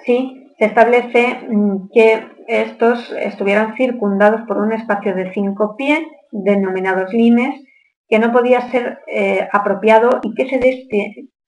Así, 0.00 0.52
se 0.58 0.64
establece 0.64 1.46
mm, 1.48 1.90
que 1.92 2.28
estos 2.50 3.12
estuvieran 3.12 3.76
circundados 3.76 4.42
por 4.46 4.58
un 4.58 4.72
espacio 4.72 5.14
de 5.14 5.32
cinco 5.32 5.76
pies, 5.76 6.00
denominados 6.32 7.12
limes, 7.12 7.54
que 8.08 8.18
no 8.18 8.32
podía 8.32 8.70
ser 8.70 8.98
eh, 9.06 9.48
apropiado 9.52 10.20
y 10.22 10.34
que 10.34 10.48
se 10.48 10.88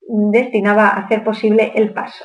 destinaba 0.08 0.88
a 0.88 1.00
hacer 1.00 1.24
posible 1.24 1.72
el 1.74 1.92
paso. 1.92 2.24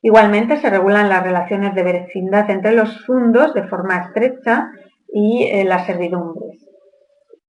Igualmente 0.00 0.58
se 0.58 0.70
regulan 0.70 1.08
las 1.08 1.24
relaciones 1.24 1.74
de 1.74 1.82
vecindad 1.82 2.48
entre 2.50 2.72
los 2.72 3.04
fundos 3.04 3.52
de 3.54 3.64
forma 3.64 3.96
estrecha 3.96 4.70
y 5.12 5.44
eh, 5.44 5.64
las 5.64 5.86
servidumbres. 5.86 6.64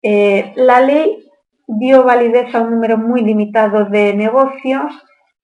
Eh, 0.02 0.52
la 0.56 0.80
ley 0.80 1.18
dio 1.66 2.04
validez 2.04 2.54
a 2.54 2.62
un 2.62 2.70
número 2.70 2.96
muy 2.96 3.20
limitado 3.20 3.84
de 3.84 4.14
negocios, 4.14 4.92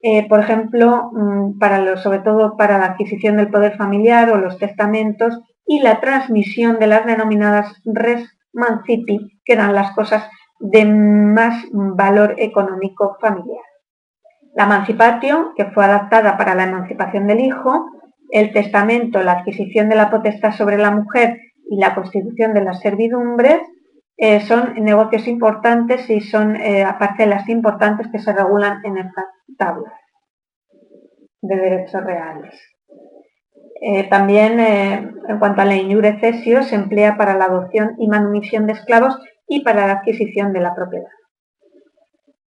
eh, 0.06 0.28
por 0.28 0.40
ejemplo, 0.40 1.10
mm, 1.14 1.58
sobre 1.96 2.18
todo 2.18 2.58
para 2.58 2.76
la 2.76 2.84
adquisición 2.88 3.38
del 3.38 3.48
poder 3.48 3.74
familiar 3.78 4.28
o 4.28 4.36
los 4.36 4.58
testamentos 4.58 5.40
y 5.66 5.80
la 5.80 5.98
transmisión 6.02 6.78
de 6.78 6.88
las 6.88 7.06
denominadas 7.06 7.80
res 7.86 8.28
mancipi, 8.52 9.40
que 9.46 9.54
eran 9.54 9.74
las 9.74 9.92
cosas 9.92 10.28
de 10.60 10.84
más 10.84 11.64
valor 11.72 12.34
económico 12.36 13.16
familiar. 13.18 13.64
La 14.54 14.64
emancipatio, 14.64 15.54
que 15.56 15.70
fue 15.70 15.86
adaptada 15.86 16.36
para 16.36 16.54
la 16.54 16.64
emancipación 16.64 17.26
del 17.26 17.40
hijo, 17.40 17.86
el 18.28 18.52
testamento, 18.52 19.22
la 19.22 19.32
adquisición 19.32 19.88
de 19.88 19.96
la 19.96 20.10
potestad 20.10 20.52
sobre 20.52 20.76
la 20.76 20.90
mujer 20.90 21.38
y 21.70 21.78
la 21.78 21.94
constitución 21.94 22.52
de 22.52 22.62
las 22.62 22.80
servidumbres, 22.80 23.62
eh, 24.18 24.40
son 24.40 24.74
negocios 24.84 25.26
importantes 25.28 26.10
y 26.10 26.20
son 26.20 26.56
eh, 26.56 26.86
parcelas 26.98 27.48
importantes 27.48 28.06
que 28.12 28.18
se 28.18 28.34
regulan 28.34 28.84
en 28.84 28.98
estas 28.98 29.24
tablas 29.59 29.92
de 31.42 31.57
derechos 31.57 32.02
reales. 32.02 32.54
Eh, 33.80 34.09
también, 34.09 34.59
en 34.61 35.38
cuanto 35.38 35.61
a 35.61 35.64
la 35.64 35.76
iure 35.76 36.18
cesio, 36.20 36.62
se 36.62 36.74
emplea 36.74 37.16
para 37.16 37.37
la 37.37 37.46
adopción 37.46 37.96
y 37.98 38.09
manumisión 38.09 38.66
de 38.66 38.72
esclavos 38.72 39.18
y 39.46 39.62
para 39.62 39.87
la 39.87 39.94
adquisición 39.94 40.52
de 40.52 40.61
la 40.61 40.74
propiedad. 40.74 41.11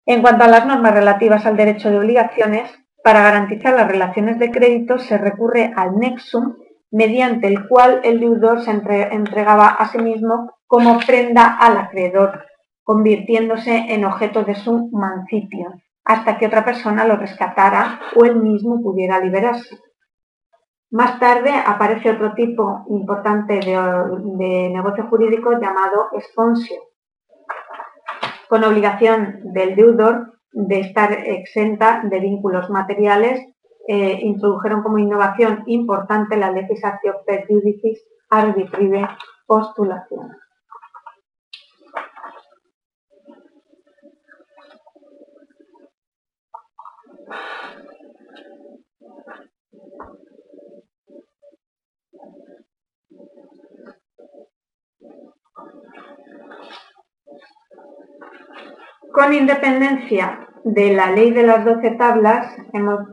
En 0.06 0.21
cuanto 0.21 0.43
a 0.43 0.47
las 0.47 0.65
normas 0.65 0.93
relativas 0.93 1.45
al 1.45 1.58
derecho 1.58 1.89
de 1.89 1.97
obligaciones, 1.97 2.69
para 3.03 3.21
garantizar 3.21 3.73
las 3.73 3.88
relaciones 3.88 4.38
de 4.38 4.51
crédito 4.51 4.97
se 4.99 5.17
recurre 5.17 5.73
al 5.75 5.97
nexum, 5.97 6.56
mediante 6.91 7.47
el 7.47 7.67
cual 7.67 8.01
el 8.03 8.19
deudor 8.19 8.62
se 8.62 8.71
entregaba 8.71 9.67
a 9.67 9.88
sí 9.88 9.97
mismo 9.97 10.51
como 10.67 10.99
prenda 10.99 11.58
al 11.58 11.77
acreedor, 11.77 12.45
convirtiéndose 12.84 13.75
en 13.89 14.06
objeto 14.06 14.43
de 14.43 14.56
su 14.56 14.89
mancipio, 14.91 15.73
hasta 16.05 16.37
que 16.37 16.47
otra 16.47 16.65
persona 16.65 17.05
lo 17.05 17.15
rescatara 17.15 17.99
o 18.15 18.25
él 18.25 18.37
mismo 18.37 18.81
pudiera 18.81 19.19
liberarse. 19.19 19.79
Más 20.91 21.19
tarde 21.19 21.51
aparece 21.51 22.11
otro 22.11 22.33
tipo 22.35 22.85
importante 22.89 23.55
de, 23.55 24.69
negocio 24.71 25.07
jurídico 25.07 25.53
llamado 25.59 26.09
esponsio, 26.15 26.81
con 28.47 28.63
obligación 28.63 29.53
del 29.53 29.75
deudor 29.75 30.33
de 30.51 30.81
estar 30.81 31.11
exenta 31.11 32.03
de 32.03 32.19
vínculos 32.19 32.69
materiales, 32.69 33.41
eh, 33.87 34.19
introdujeron 34.21 34.83
como 34.83 34.99
innovación 34.99 35.63
importante 35.65 36.37
la 36.37 36.51
legislación 36.51 37.15
per 37.25 37.47
judicis 37.47 38.05
arbitrive 38.29 39.07
postulación. 39.47 40.42
Con 59.13 59.31
independencia 59.31 60.47
de 60.63 60.93
la 60.93 61.11
ley 61.11 61.29
de 61.31 61.43
las 61.43 61.63
doce 61.63 61.91
tablas 61.91 62.55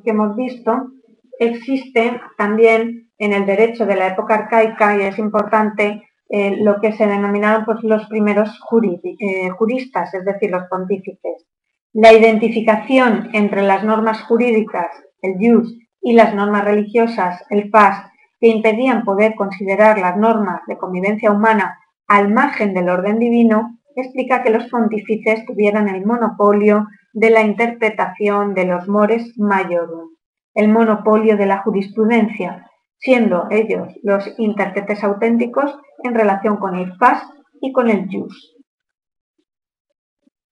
que 0.03 0.11
hemos 0.11 0.35
visto, 0.35 0.93
existe 1.39 2.21
también 2.39 3.11
en 3.19 3.35
el 3.35 3.45
derecho 3.45 3.85
de 3.85 3.97
la 3.97 4.07
época 4.09 4.35
arcaica, 4.35 4.97
y 4.97 5.03
es 5.03 5.19
importante, 5.19 6.03
eh, 6.31 6.57
lo 6.63 6.81
que 6.81 6.93
se 6.93 7.07
denominaron 7.07 7.67
pues, 7.67 7.83
los 7.83 8.07
primeros 8.07 8.49
eh, 8.49 9.51
juristas, 9.51 10.15
es 10.15 10.25
decir, 10.25 10.51
los 10.51 10.65
pontífices. 10.71 11.50
La 11.93 12.13
identificación 12.13 13.31
entre 13.33 13.63
las 13.63 13.83
normas 13.83 14.23
jurídicas, 14.23 14.91
el 15.23 15.35
jus, 15.41 15.77
y 16.01 16.13
las 16.13 16.35
normas 16.37 16.65
religiosas, 16.65 17.45
el 17.51 17.69
fas, 17.71 18.11
que 18.39 18.47
impedían 18.47 19.05
poder 19.05 19.35
considerar 19.35 19.99
las 19.99 20.17
normas 20.17 20.61
de 20.69 20.79
convivencia 20.79 21.33
humana 21.33 21.79
al 22.07 22.33
margen 22.33 22.75
del 22.75 22.89
orden 22.89 23.19
divino, 23.19 23.77
explica 23.97 24.43
que 24.45 24.51
los 24.51 24.69
pontífices 24.69 25.45
tuvieran 25.47 25.89
el 25.89 26.07
monopolio 26.07 26.87
de 27.13 27.31
la 27.31 27.43
interpretación 27.43 28.55
de 28.55 28.67
los 28.67 28.89
mores 28.89 29.37
majorum, 29.37 30.11
el 30.55 30.69
monopolio 30.69 31.37
de 31.37 31.47
la 31.47 31.59
jurisprudencia, 31.59 32.71
siendo 32.99 33.49
ellos 33.51 33.89
los 34.05 34.33
intérpretes 34.39 35.03
auténticos 35.03 35.77
en 36.05 36.15
relación 36.15 36.57
con 36.59 36.77
el 36.77 36.95
fas 36.99 37.25
y 37.61 37.73
con 37.73 37.91
el 37.91 38.07
jus. 38.09 38.60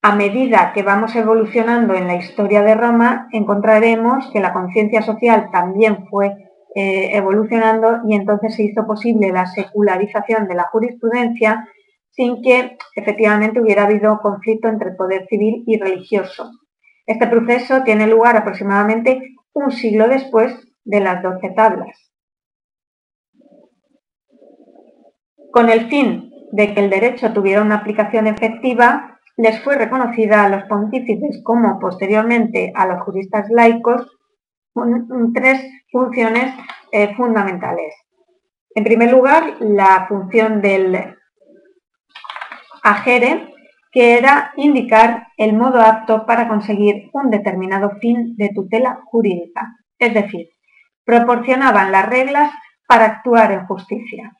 A 0.00 0.14
medida 0.14 0.72
que 0.72 0.84
vamos 0.84 1.16
evolucionando 1.16 1.94
en 1.94 2.06
la 2.06 2.14
historia 2.14 2.62
de 2.62 2.76
Roma, 2.76 3.28
encontraremos 3.32 4.30
que 4.32 4.40
la 4.40 4.52
conciencia 4.52 5.02
social 5.02 5.50
también 5.50 6.06
fue 6.06 6.36
eh, 6.76 7.16
evolucionando 7.16 8.02
y 8.06 8.14
entonces 8.14 8.54
se 8.54 8.62
hizo 8.62 8.86
posible 8.86 9.32
la 9.32 9.46
secularización 9.46 10.46
de 10.46 10.54
la 10.54 10.68
jurisprudencia 10.70 11.66
sin 12.10 12.42
que 12.42 12.78
efectivamente 12.94 13.60
hubiera 13.60 13.84
habido 13.84 14.20
conflicto 14.20 14.68
entre 14.68 14.90
el 14.90 14.96
poder 14.96 15.26
civil 15.28 15.64
y 15.66 15.78
religioso. 15.78 16.50
Este 17.04 17.26
proceso 17.26 17.82
tiene 17.82 18.06
lugar 18.06 18.36
aproximadamente 18.36 19.34
un 19.52 19.72
siglo 19.72 20.06
después 20.06 20.54
de 20.84 21.00
las 21.00 21.22
doce 21.22 21.50
tablas. 21.50 22.12
Con 25.50 25.70
el 25.70 25.88
fin 25.88 26.30
de 26.52 26.72
que 26.72 26.80
el 26.80 26.90
derecho 26.90 27.32
tuviera 27.32 27.62
una 27.62 27.76
aplicación 27.76 28.26
efectiva, 28.26 29.17
les 29.38 29.62
fue 29.62 29.76
reconocida 29.76 30.44
a 30.44 30.48
los 30.48 30.64
pontífices 30.64 31.40
como 31.44 31.78
posteriormente 31.78 32.72
a 32.74 32.86
los 32.86 33.02
juristas 33.02 33.48
laicos 33.50 34.18
tres 35.32 35.60
funciones 35.90 36.54
eh, 36.92 37.14
fundamentales. 37.14 37.94
En 38.74 38.84
primer 38.84 39.10
lugar, 39.10 39.54
la 39.60 40.06
función 40.08 40.60
del 40.60 41.16
agere, 42.82 43.54
que 43.92 44.18
era 44.18 44.52
indicar 44.56 45.28
el 45.36 45.54
modo 45.54 45.80
apto 45.80 46.26
para 46.26 46.48
conseguir 46.48 47.08
un 47.12 47.30
determinado 47.30 47.90
fin 48.00 48.36
de 48.36 48.50
tutela 48.50 49.00
jurídica, 49.06 49.76
es 49.98 50.14
decir, 50.14 50.48
proporcionaban 51.04 51.92
las 51.92 52.08
reglas 52.08 52.52
para 52.86 53.06
actuar 53.06 53.52
en 53.52 53.66
justicia. 53.66 54.32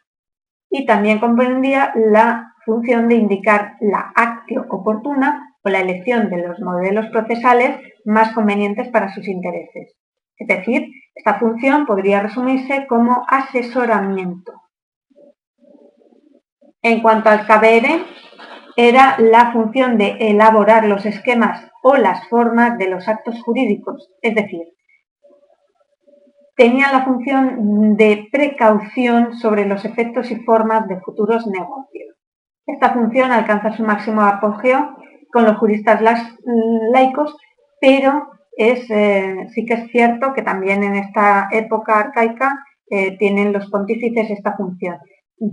Y 0.71 0.87
también 0.87 1.19
comprendía 1.19 1.93
la 1.95 2.53
función 2.69 3.09
de 3.09 3.15
indicar 3.15 3.77
la 3.81 4.13
actio 4.15 4.67
oportuna 4.69 5.57
o 5.65 5.71
la 5.71 5.81
elección 5.81 6.29
de 6.29 6.47
los 6.47 6.61
modelos 6.61 7.07
procesales 7.07 7.81
más 8.05 8.35
convenientes 8.35 8.89
para 8.89 9.13
sus 9.15 9.27
intereses. 9.27 9.97
Es 10.37 10.47
decir, 10.47 10.87
esta 11.15 11.39
función 11.39 11.87
podría 11.87 12.21
resumirse 12.21 12.87
como 12.87 13.25
asesoramiento. 13.27 14.53
En 16.83 17.01
cuanto 17.01 17.31
al 17.31 17.47
saber, 17.47 17.85
era 18.77 19.17
la 19.19 19.51
función 19.53 19.97
de 19.97 20.17
elaborar 20.21 20.85
los 20.85 21.07
esquemas 21.07 21.69
o 21.83 21.97
las 21.97 22.29
formas 22.29 22.77
de 22.77 22.91
los 22.91 23.09
actos 23.09 23.43
jurídicos, 23.43 24.11
es 24.21 24.35
decir, 24.35 24.63
tenía 26.55 26.93
la 26.93 27.05
función 27.05 27.97
de 27.97 28.29
precaución 28.31 29.39
sobre 29.39 29.65
los 29.65 29.87
efectos 29.87 30.31
y 30.31 30.37
formas 30.45 30.87
de 30.87 31.01
futuros 31.01 31.47
negocios. 31.47 32.18
Esta 32.69 32.93
función 32.93 33.33
alcanza 33.33 33.75
su 33.75 33.83
máximo 33.83 34.21
apogeo 34.21 34.95
con 35.33 35.45
los 35.45 35.57
juristas 35.57 36.03
laicos, 36.93 37.35
pero 37.81 38.29
es, 38.55 38.91
eh, 38.91 39.47
sí 39.55 39.65
que 39.65 39.73
es 39.75 39.91
cierto 39.91 40.35
que 40.35 40.43
también 40.43 40.85
en 40.85 40.97
esta 40.97 41.49
época 41.51 41.99
arcaica 41.99 42.59
eh, 42.91 43.17
tienen 43.17 43.55
los 43.55 43.71
pontífices 43.71 44.31
esta 44.31 44.55
función. 44.55 44.99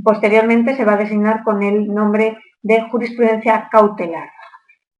Posteriormente 0.04 0.75
se 0.75 0.84
va 0.84 0.93
a 0.93 0.97
designar 0.97 1.43
con 1.45 1.63
el 1.63 1.88
nombre 1.88 2.38
de 2.62 2.82
jurisprudencia 2.89 3.69
cautelar. 3.71 4.30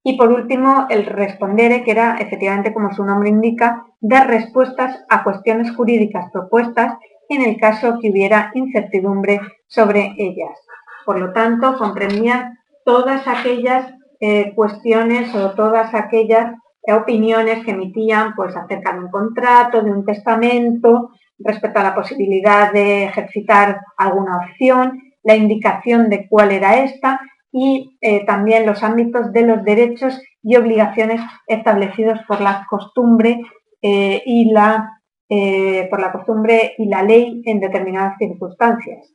Y 0.02 0.18
por 0.18 0.32
último, 0.32 0.86
el 0.90 1.06
respondere, 1.08 1.84
que 1.84 1.92
era 1.92 2.16
efectivamente, 2.18 2.74
como 2.74 2.94
su 2.94 3.04
nombre 3.04 3.28
indica, 3.28 3.84
dar 4.00 4.28
respuestas 4.28 5.04
a 5.10 5.24
cuestiones 5.24 5.76
jurídicas 5.76 6.32
propuestas 6.32 6.94
en 7.28 7.42
el 7.42 7.60
caso 7.60 7.98
que 8.00 8.10
hubiera 8.10 8.52
incertidumbre 8.54 9.42
sobre 9.68 10.14
ellas. 10.18 10.65
Por 11.06 11.20
lo 11.20 11.34
tanto, 11.34 11.78
comprendía 11.78 12.58
todas 12.84 13.28
aquellas 13.28 13.94
eh, 14.20 14.54
cuestiones 14.56 15.34
o 15.36 15.52
todas 15.52 15.94
aquellas 15.94 16.54
opiniones 16.88 17.66
que 17.66 17.72
emitían 17.72 18.36
pues, 18.36 18.56
acerca 18.56 18.94
de 18.94 19.00
un 19.00 19.10
contrato, 19.10 19.82
de 19.82 19.92
un 19.92 20.06
testamento, 20.06 21.10
respecto 21.40 21.80
a 21.80 21.84
la 21.84 21.96
posibilidad 21.96 22.72
de 22.72 23.06
ejercitar 23.06 23.82
alguna 23.98 24.38
opción, 24.38 25.02
la 25.24 25.36
indicación 25.36 26.10
de 26.10 26.28
cuál 26.30 26.52
era 26.52 26.84
esta 26.84 27.20
y 27.52 27.98
eh, 28.02 28.26
también 28.26 28.66
los 28.66 28.84
ámbitos 28.84 29.32
de 29.32 29.42
los 29.42 29.64
derechos 29.64 30.22
y 30.44 30.56
obligaciones 30.56 31.22
establecidos 31.48 32.20
por 32.28 32.42
la 32.42 32.66
costumbre 32.70 33.42
eh, 33.82 34.22
y 34.26 34.52
la 34.52 34.92
eh, 35.28 35.88
por 35.90 36.00
la 36.00 36.12
costumbre 36.12 36.76
y 36.78 36.86
la 36.86 37.02
ley 37.02 37.42
en 37.46 37.60
determinadas 37.60 38.16
circunstancias. 38.20 39.12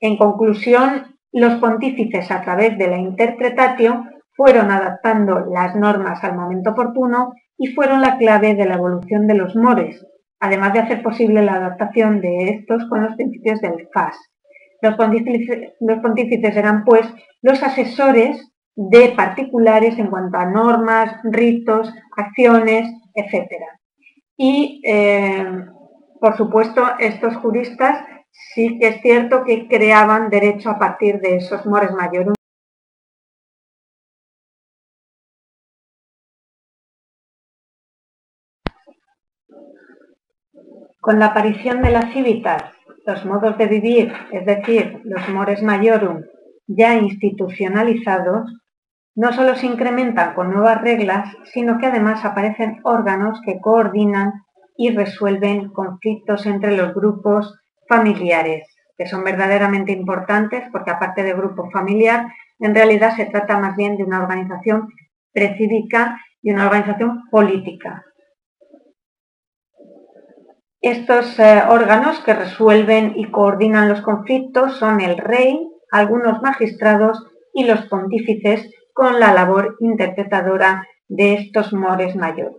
En 0.00 0.16
conclusión, 0.16 1.16
los 1.32 1.54
pontífices 1.60 2.30
a 2.30 2.42
través 2.42 2.76
de 2.78 2.88
la 2.88 2.98
interpretatio 2.98 4.04
fueron 4.34 4.70
adaptando 4.70 5.40
las 5.52 5.76
normas 5.76 6.24
al 6.24 6.36
momento 6.36 6.70
oportuno 6.70 7.34
y 7.58 7.68
fueron 7.68 8.00
la 8.00 8.16
clave 8.16 8.54
de 8.54 8.64
la 8.64 8.76
evolución 8.76 9.26
de 9.26 9.34
los 9.34 9.54
mores, 9.54 10.06
además 10.40 10.72
de 10.72 10.80
hacer 10.80 11.02
posible 11.02 11.42
la 11.42 11.56
adaptación 11.56 12.22
de 12.22 12.44
estos 12.44 12.88
con 12.88 13.02
los 13.02 13.14
principios 13.16 13.60
del 13.60 13.88
FAS. 13.92 14.16
Los 14.80 14.96
pontífices, 14.96 16.56
eran, 16.56 16.84
pues, 16.84 17.06
los 17.42 17.62
asesores 17.62 18.50
de 18.74 19.10
particulares 19.14 19.98
en 19.98 20.06
cuanto 20.06 20.38
a 20.38 20.46
normas, 20.46 21.16
ritos, 21.24 21.92
acciones, 22.16 22.90
etc. 23.14 23.46
Y, 24.38 24.80
eh, 24.86 25.66
por 26.18 26.34
supuesto, 26.38 26.82
estos 26.98 27.36
juristas 27.36 28.02
sí 28.30 28.78
que 28.78 28.88
es 28.88 29.02
cierto 29.02 29.44
que 29.44 29.68
creaban 29.68 30.30
derecho 30.30 30.70
a 30.70 30.78
partir 30.78 31.20
de 31.20 31.36
esos 31.36 31.64
mores 31.66 31.92
mayores. 31.92 32.34
Con 41.00 41.18
la 41.18 41.26
aparición 41.26 41.82
de 41.82 41.90
las 41.90 42.12
civitas 42.12 42.62
los 43.06 43.24
modos 43.24 43.56
de 43.58 43.66
vivir, 43.66 44.12
es 44.30 44.44
decir, 44.46 45.00
los 45.04 45.28
mores 45.28 45.62
majorum, 45.62 46.22
ya 46.66 46.94
institucionalizados, 46.94 48.52
no 49.16 49.32
solo 49.32 49.56
se 49.56 49.66
incrementan 49.66 50.34
con 50.34 50.52
nuevas 50.52 50.80
reglas, 50.82 51.34
sino 51.52 51.78
que 51.78 51.86
además 51.86 52.24
aparecen 52.24 52.80
órganos 52.84 53.40
que 53.44 53.60
coordinan 53.60 54.44
y 54.76 54.90
resuelven 54.90 55.70
conflictos 55.70 56.46
entre 56.46 56.76
los 56.76 56.94
grupos 56.94 57.58
familiares, 57.90 58.68
que 58.96 59.06
son 59.06 59.24
verdaderamente 59.24 59.90
importantes 59.90 60.62
porque 60.70 60.92
aparte 60.92 61.24
de 61.24 61.34
grupo 61.34 61.68
familiar, 61.70 62.26
en 62.60 62.74
realidad 62.74 63.16
se 63.16 63.26
trata 63.26 63.58
más 63.58 63.74
bien 63.76 63.96
de 63.96 64.04
una 64.04 64.22
organización 64.22 64.88
precívica 65.32 66.20
y 66.40 66.52
una 66.52 66.66
organización 66.66 67.28
política. 67.30 68.04
Estos 70.80 71.38
eh, 71.38 71.62
órganos 71.68 72.20
que 72.20 72.32
resuelven 72.32 73.14
y 73.16 73.30
coordinan 73.30 73.88
los 73.88 74.00
conflictos 74.00 74.78
son 74.78 75.00
el 75.00 75.18
rey, 75.18 75.68
algunos 75.90 76.40
magistrados 76.40 77.26
y 77.52 77.64
los 77.64 77.86
pontífices 77.86 78.70
con 78.94 79.18
la 79.18 79.34
labor 79.34 79.76
interpretadora 79.80 80.86
de 81.08 81.34
estos 81.34 81.72
mores 81.72 82.14
mayores. 82.16 82.56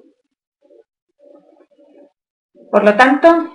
Por 2.72 2.84
lo 2.84 2.96
tanto, 2.96 3.54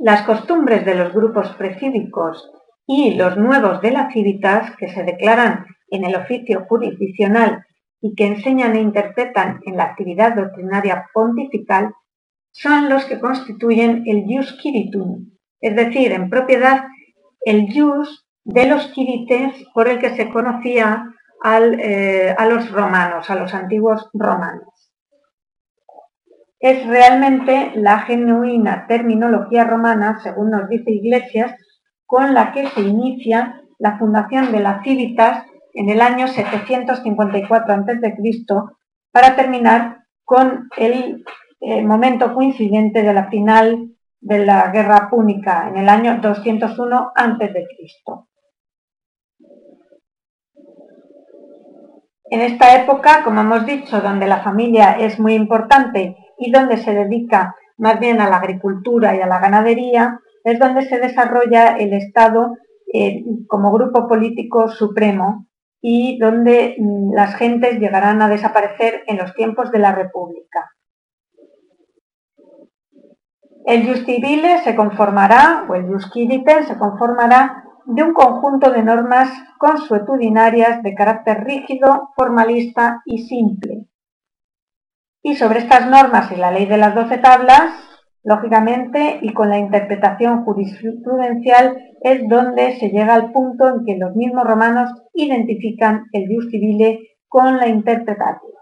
las 0.00 0.22
costumbres 0.22 0.84
de 0.84 0.94
los 0.94 1.12
grupos 1.12 1.48
precívicos 1.56 2.50
y 2.86 3.14
los 3.14 3.36
nuevos 3.36 3.80
de 3.80 3.90
la 3.90 4.10
civitas 4.10 4.74
que 4.76 4.88
se 4.88 5.02
declaran 5.02 5.66
en 5.90 6.04
el 6.04 6.16
oficio 6.16 6.66
jurisdiccional 6.68 7.64
y 8.00 8.14
que 8.14 8.26
enseñan 8.26 8.76
e 8.76 8.80
interpretan 8.80 9.60
en 9.64 9.76
la 9.76 9.84
actividad 9.84 10.36
doctrinaria 10.36 11.06
pontifical 11.12 11.92
son 12.52 12.88
los 12.88 13.04
que 13.04 13.20
constituyen 13.20 14.04
el 14.06 14.24
jus 14.24 14.56
quiritum, 14.60 15.30
es 15.60 15.76
decir, 15.76 16.12
en 16.12 16.30
propiedad 16.30 16.84
el 17.40 17.72
jus 17.72 18.26
de 18.44 18.66
los 18.66 18.86
quirites 18.88 19.52
por 19.74 19.88
el 19.88 19.98
que 19.98 20.16
se 20.16 20.28
conocía 20.30 21.04
eh, 21.44 22.34
a 22.36 22.46
los 22.46 22.70
romanos, 22.70 23.28
a 23.30 23.36
los 23.36 23.52
antiguos 23.54 24.08
romanos. 24.12 24.77
Es 26.60 26.86
realmente 26.86 27.72
la 27.74 28.00
genuina 28.00 28.86
terminología 28.88 29.64
romana, 29.64 30.18
según 30.22 30.50
nos 30.50 30.68
dice 30.68 30.90
Iglesias, 30.90 31.54
con 32.06 32.34
la 32.34 32.52
que 32.52 32.68
se 32.68 32.80
inicia 32.80 33.62
la 33.78 33.98
fundación 33.98 34.50
de 34.50 34.60
las 34.60 34.82
Civitas 34.82 35.44
en 35.74 35.88
el 35.88 36.00
año 36.00 36.26
754 36.26 37.74
a.C. 37.74 38.14
para 39.12 39.36
terminar 39.36 40.04
con 40.24 40.68
el 40.76 41.24
el 41.60 41.84
momento 41.84 42.34
coincidente 42.34 43.02
de 43.02 43.12
la 43.12 43.28
final 43.28 43.90
de 44.20 44.44
la 44.44 44.70
Guerra 44.70 45.08
Púnica 45.10 45.68
en 45.68 45.76
el 45.76 45.88
año 45.88 46.18
201 46.20 47.12
a.C. 47.14 47.66
En 52.30 52.40
esta 52.40 52.82
época, 52.82 53.24
como 53.24 53.40
hemos 53.40 53.64
dicho, 53.64 54.00
donde 54.00 54.26
la 54.26 54.42
familia 54.42 54.98
es 54.98 55.18
muy 55.18 55.34
importante 55.34 56.16
y 56.38 56.50
donde 56.50 56.76
se 56.78 56.92
dedica 56.92 57.54
más 57.76 58.00
bien 58.00 58.20
a 58.20 58.28
la 58.28 58.36
agricultura 58.36 59.16
y 59.16 59.20
a 59.20 59.26
la 59.26 59.38
ganadería, 59.38 60.20
es 60.44 60.58
donde 60.58 60.82
se 60.82 60.98
desarrolla 60.98 61.76
el 61.76 61.92
Estado 61.92 62.56
eh, 62.92 63.22
como 63.46 63.72
grupo 63.72 64.08
político 64.08 64.68
supremo 64.68 65.46
y 65.80 66.18
donde 66.18 66.76
mm, 66.78 67.14
las 67.14 67.36
gentes 67.36 67.78
llegarán 67.78 68.22
a 68.22 68.28
desaparecer 68.28 69.04
en 69.06 69.18
los 69.18 69.34
tiempos 69.34 69.70
de 69.70 69.78
la 69.78 69.94
República. 69.94 70.72
El 73.66 73.86
justivile 73.86 74.60
se 74.64 74.74
conformará, 74.74 75.66
o 75.68 75.74
el 75.74 75.86
jusquidite 75.86 76.64
se 76.64 76.78
conformará 76.78 77.64
de 77.84 78.02
un 78.02 78.14
conjunto 78.14 78.70
de 78.70 78.82
normas 78.82 79.30
consuetudinarias 79.58 80.82
de 80.82 80.94
carácter 80.94 81.44
rígido, 81.44 82.10
formalista 82.16 83.02
y 83.04 83.26
simple. 83.26 83.87
Y 85.28 85.36
sobre 85.36 85.58
estas 85.58 85.86
normas 85.90 86.32
y 86.32 86.36
la 86.36 86.50
ley 86.50 86.64
de 86.64 86.78
las 86.78 86.94
doce 86.94 87.18
tablas, 87.18 87.74
lógicamente, 88.24 89.18
y 89.20 89.34
con 89.34 89.50
la 89.50 89.58
interpretación 89.58 90.42
jurisprudencial, 90.42 91.76
es 92.00 92.26
donde 92.26 92.78
se 92.78 92.88
llega 92.88 93.12
al 93.12 93.30
punto 93.30 93.68
en 93.68 93.84
que 93.84 93.98
los 93.98 94.16
mismos 94.16 94.44
romanos 94.46 94.90
identifican 95.12 96.06
el 96.12 96.34
justivile 96.34 97.18
con 97.28 97.58
la 97.58 97.68
interpretación. 97.68 98.52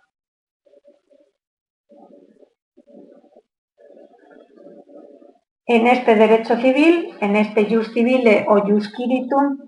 En 5.67 5.87
este 5.87 6.17
derecho 6.17 6.57
civil, 6.57 7.11
en 7.21 7.37
este 7.37 7.73
jus 7.73 7.93
civile 7.93 8.45
o 8.49 8.61
jus 8.63 8.93
quiritum, 8.93 9.59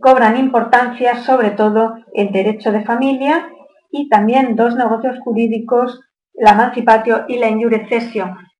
cobran 0.00 0.38
importancia 0.38 1.16
sobre 1.16 1.50
todo 1.50 1.92
el 2.14 2.32
derecho 2.32 2.72
de 2.72 2.86
familia 2.86 3.50
y 3.90 4.08
también 4.08 4.56
dos 4.56 4.74
negocios 4.76 5.18
jurídicos, 5.22 6.00
la 6.34 6.52
emancipatio 6.52 7.24
y 7.28 7.38
la 7.38 7.48
injure 7.48 7.86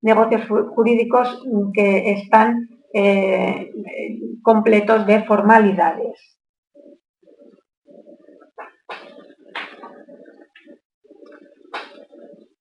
negocios 0.02 0.42
jurídicos 0.74 1.42
que 1.72 2.12
están 2.12 2.68
eh, 2.92 3.70
completos 4.42 5.06
de 5.06 5.24
formalidades. 5.24 6.38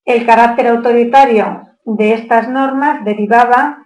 El 0.06 0.26
carácter 0.26 0.68
autoritario 0.68 1.62
de 1.86 2.14
estas 2.14 2.50
normas 2.50 3.04
derivaba 3.04 3.84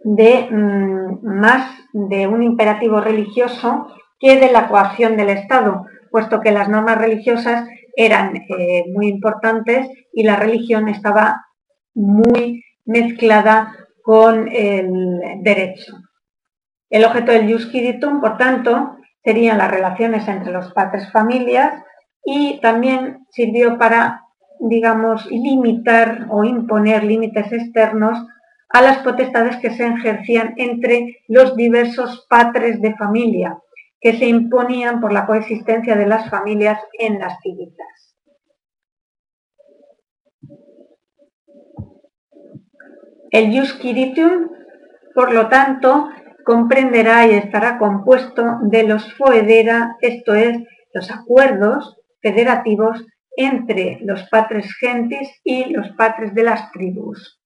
de 0.00 0.48
mm, 0.50 1.20
más 1.22 1.78
de 1.92 2.26
un 2.26 2.42
imperativo 2.42 3.00
religioso 3.00 3.88
que 4.18 4.38
de 4.38 4.50
la 4.52 4.68
coacción 4.68 5.16
del 5.16 5.30
Estado, 5.30 5.84
puesto 6.10 6.40
que 6.40 6.52
las 6.52 6.68
normas 6.68 6.98
religiosas 6.98 7.68
eran 7.98 8.36
eh, 8.36 8.84
muy 8.94 9.08
importantes 9.08 9.88
y 10.12 10.22
la 10.22 10.36
religión 10.36 10.88
estaba 10.88 11.44
muy 11.94 12.64
mezclada 12.84 13.74
con 14.02 14.48
el 14.48 15.20
derecho. 15.42 15.94
El 16.88 17.04
objeto 17.04 17.32
del 17.32 17.52
jus 17.52 17.68
por 18.20 18.38
tanto, 18.38 18.96
serían 19.24 19.58
las 19.58 19.70
relaciones 19.70 20.28
entre 20.28 20.52
los 20.52 20.72
padres 20.72 21.10
familias 21.10 21.74
y 22.24 22.60
también 22.60 23.26
sirvió 23.30 23.78
para, 23.78 24.22
digamos, 24.60 25.26
limitar 25.26 26.28
o 26.30 26.44
imponer 26.44 27.02
límites 27.02 27.52
externos 27.52 28.24
a 28.68 28.80
las 28.80 28.98
potestades 28.98 29.56
que 29.56 29.70
se 29.70 29.88
ejercían 29.88 30.54
entre 30.56 31.18
los 31.26 31.56
diversos 31.56 32.26
patres 32.30 32.80
de 32.80 32.94
familia, 32.94 33.58
que 34.00 34.16
se 34.16 34.26
imponían 34.26 35.00
por 35.00 35.12
la 35.12 35.26
coexistencia 35.26 35.96
de 35.96 36.06
las 36.06 36.30
familias 36.30 36.80
en 36.98 37.18
las 37.18 37.40
civitas. 37.40 38.16
El 43.30 43.52
jus 43.52 43.78
por 45.14 45.32
lo 45.32 45.48
tanto, 45.48 46.08
comprenderá 46.44 47.26
y 47.26 47.34
estará 47.34 47.76
compuesto 47.76 48.58
de 48.62 48.84
los 48.84 49.12
foedera, 49.14 49.96
esto 50.00 50.34
es, 50.34 50.56
los 50.94 51.10
acuerdos 51.10 51.98
federativos 52.22 53.04
entre 53.36 53.98
los 54.02 54.28
patres 54.30 54.74
gentis 54.80 55.28
y 55.44 55.66
los 55.66 55.90
patres 55.90 56.34
de 56.34 56.44
las 56.44 56.72
tribus. 56.72 57.40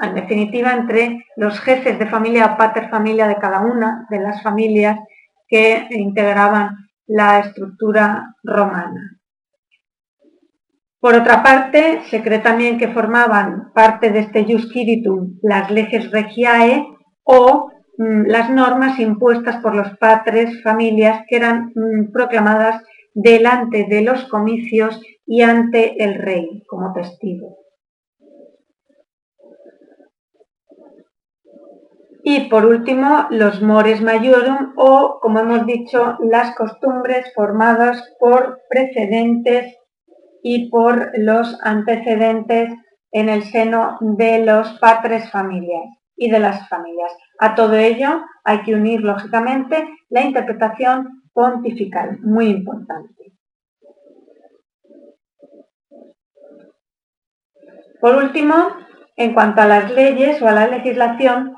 en 0.00 0.14
definitiva, 0.14 0.72
entre 0.72 1.24
los 1.36 1.60
jefes 1.60 1.98
de 1.98 2.06
familia 2.06 2.46
o 2.46 2.56
pater 2.56 2.88
familia 2.88 3.28
de 3.28 3.36
cada 3.36 3.60
una 3.60 4.06
de 4.10 4.18
las 4.18 4.42
familias 4.42 4.98
que 5.52 5.86
integraban 5.90 6.88
la 7.06 7.40
estructura 7.40 8.36
romana. 8.42 9.18
Por 10.98 11.14
otra 11.14 11.42
parte, 11.42 12.00
se 12.08 12.22
cree 12.22 12.38
también 12.38 12.78
que 12.78 12.88
formaban 12.88 13.70
parte 13.74 14.10
de 14.10 14.20
este 14.20 14.44
jus 14.44 14.72
las 15.42 15.70
leges 15.70 16.10
regiae 16.10 16.86
o 17.22 17.70
mm, 17.98 18.22
las 18.28 18.48
normas 18.48 18.98
impuestas 18.98 19.56
por 19.62 19.74
los 19.74 19.98
patres 19.98 20.62
familias 20.62 21.20
que 21.28 21.36
eran 21.36 21.72
mm, 21.74 22.12
proclamadas 22.12 22.82
delante 23.12 23.84
de 23.90 24.00
los 24.00 24.24
comicios 24.28 25.02
y 25.26 25.42
ante 25.42 26.02
el 26.02 26.14
rey 26.14 26.62
como 26.66 26.94
testigo. 26.94 27.61
Y 32.24 32.48
por 32.48 32.64
último, 32.66 33.26
los 33.30 33.60
mores 33.60 34.00
majorum 34.00 34.74
o, 34.76 35.18
como 35.20 35.40
hemos 35.40 35.66
dicho, 35.66 36.16
las 36.20 36.54
costumbres 36.54 37.32
formadas 37.34 38.14
por 38.20 38.60
precedentes 38.70 39.76
y 40.42 40.70
por 40.70 41.10
los 41.18 41.58
antecedentes 41.62 42.72
en 43.10 43.28
el 43.28 43.42
seno 43.42 43.98
de 44.00 44.44
los 44.44 44.78
patres 44.78 45.30
familias 45.30 45.84
y 46.16 46.30
de 46.30 46.38
las 46.38 46.68
familias. 46.68 47.12
A 47.40 47.56
todo 47.56 47.74
ello 47.74 48.22
hay 48.44 48.62
que 48.62 48.74
unir, 48.74 49.00
lógicamente, 49.00 49.88
la 50.08 50.22
interpretación 50.22 51.22
pontifical, 51.32 52.18
muy 52.20 52.46
importante. 52.46 53.32
Por 58.00 58.16
último, 58.16 58.54
en 59.16 59.34
cuanto 59.34 59.62
a 59.62 59.66
las 59.66 59.90
leyes 59.92 60.40
o 60.42 60.48
a 60.48 60.52
la 60.52 60.66
legislación, 60.66 61.54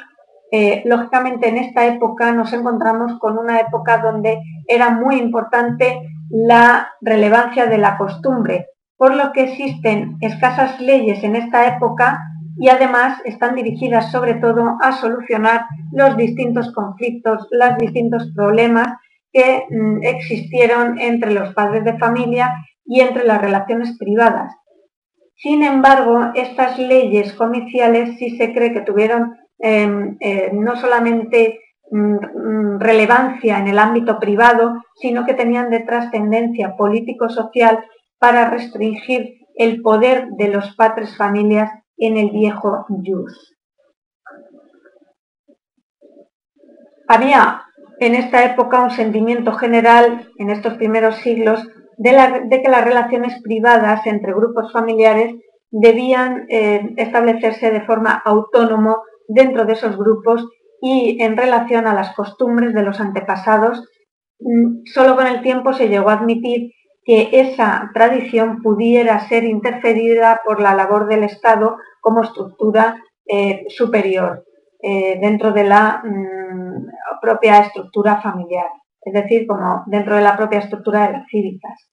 eh, 0.57 0.83
lógicamente 0.85 1.49
en 1.49 1.59
esta 1.59 1.85
época 1.85 2.31
nos 2.31 2.53
encontramos 2.53 3.19
con 3.19 3.39
una 3.39 3.59
época 3.59 3.99
donde 3.99 4.39
era 4.69 4.91
muy 4.91 5.17
importante 5.17 6.01
la 6.31 6.91
relevancia 7.01 7.67
de 7.67 7.77
la 7.77 7.99
costumbre, 7.99 8.69
por 8.97 9.17
lo 9.17 9.33
que 9.33 9.43
existen 9.43 10.17
escasas 10.21 10.81
leyes 10.81 11.25
en 11.25 11.35
esta 11.35 11.67
época 11.75 12.21
y 12.57 12.69
además 12.69 13.21
están 13.25 13.57
dirigidas 13.57 14.13
sobre 14.13 14.35
todo 14.35 14.77
a 14.81 14.93
solucionar 14.93 15.63
los 15.91 16.17
distintos 16.17 16.73
conflictos, 16.73 17.49
los 17.51 17.77
distintos 17.79 18.31
problemas 18.33 18.97
que 19.33 19.65
mm, 19.69 20.05
existieron 20.05 21.01
entre 21.01 21.33
los 21.33 21.53
padres 21.53 21.83
de 21.83 21.99
familia 21.99 22.55
y 22.85 23.01
entre 23.01 23.25
las 23.25 23.41
relaciones 23.41 23.99
privadas. 23.99 24.55
Sin 25.35 25.65
embargo, 25.65 26.31
estas 26.37 26.79
leyes 26.79 27.33
comiciales 27.33 28.19
sí 28.19 28.37
se 28.37 28.53
cree 28.55 28.73
que 28.73 28.83
tuvieron 28.83 29.35
no 29.61 30.77
solamente 30.77 31.61
mm, 31.91 32.15
mm, 32.15 32.81
relevancia 32.81 33.59
en 33.59 33.69
el 33.69 33.79
ámbito 33.79 34.19
privado, 34.19 34.83
sino 34.97 35.25
que 35.25 35.35
tenían 35.35 35.71
de 35.71 35.81
trascendencia 35.81 36.77
político-social 36.77 37.85
para 38.19 38.51
restringir 38.51 39.39
el 39.55 39.83
poder 39.83 40.29
de 40.33 40.49
los 40.49 40.75
patres 40.77 41.17
familias 41.17 41.71
en 41.97 42.17
el 42.17 42.31
viejo 42.31 42.87
Jus. 42.89 43.55
Había 47.07 47.63
en 48.01 48.15
esta 48.15 48.45
época 48.45 48.83
un 48.83 48.91
sentimiento 48.91 49.53
general, 49.53 50.31
en 50.39 50.51
estos 50.51 50.75
primeros 50.75 51.17
siglos, 51.17 51.67
de, 51.97 52.61
que 52.63 52.69
las 52.69 52.85
relaciones 52.85 53.41
privadas 53.43 54.07
entre 54.07 54.33
grupos 54.33 54.73
familiares 54.73 55.35
debían 55.71 56.47
eh, 56.49 56.95
establecerse 56.97 57.71
de 57.71 57.83
forma 57.83 58.23
autónoma 58.25 58.97
dentro 59.29 59.65
de 59.65 59.73
esos 59.75 59.97
grupos 59.97 60.47
y 60.81 61.23
en 61.23 61.37
relación 61.37 61.87
a 61.87 61.95
las 61.95 62.15
costumbres 62.15 62.75
de 62.75 62.83
los 62.83 63.01
antepasados. 63.01 63.89
Mm, 64.39 64.85
solo 64.85 65.17
con 65.17 65.27
el 65.27 65.43
tiempo 65.43 65.73
se 65.73 65.89
llegó 65.89 66.11
a 66.11 66.15
admitir 66.15 66.73
que 67.05 67.29
esa 67.33 67.91
tradición 67.93 68.63
pudiera 68.63 69.21
ser 69.29 69.45
interferida 69.45 70.41
por 70.45 70.61
la 70.61 70.75
labor 70.75 71.07
del 71.07 71.25
Estado 71.25 71.77
como 72.01 72.23
estructura 72.23 72.97
eh, 73.27 73.65
superior 73.69 74.45
eh, 74.83 75.19
dentro 75.21 75.53
de 75.53 75.65
la 75.65 76.03
mm, 76.05 76.87
propia 77.21 77.61
estructura 77.61 78.21
familiar, 78.21 78.69
es 79.01 79.13
decir, 79.15 79.47
como 79.47 79.85
dentro 79.87 80.17
de 80.17 80.23
la 80.23 80.37
propia 80.37 80.59
estructura 80.59 81.07
de 81.07 81.13
las 81.15 81.27
cívicas. 81.29 81.89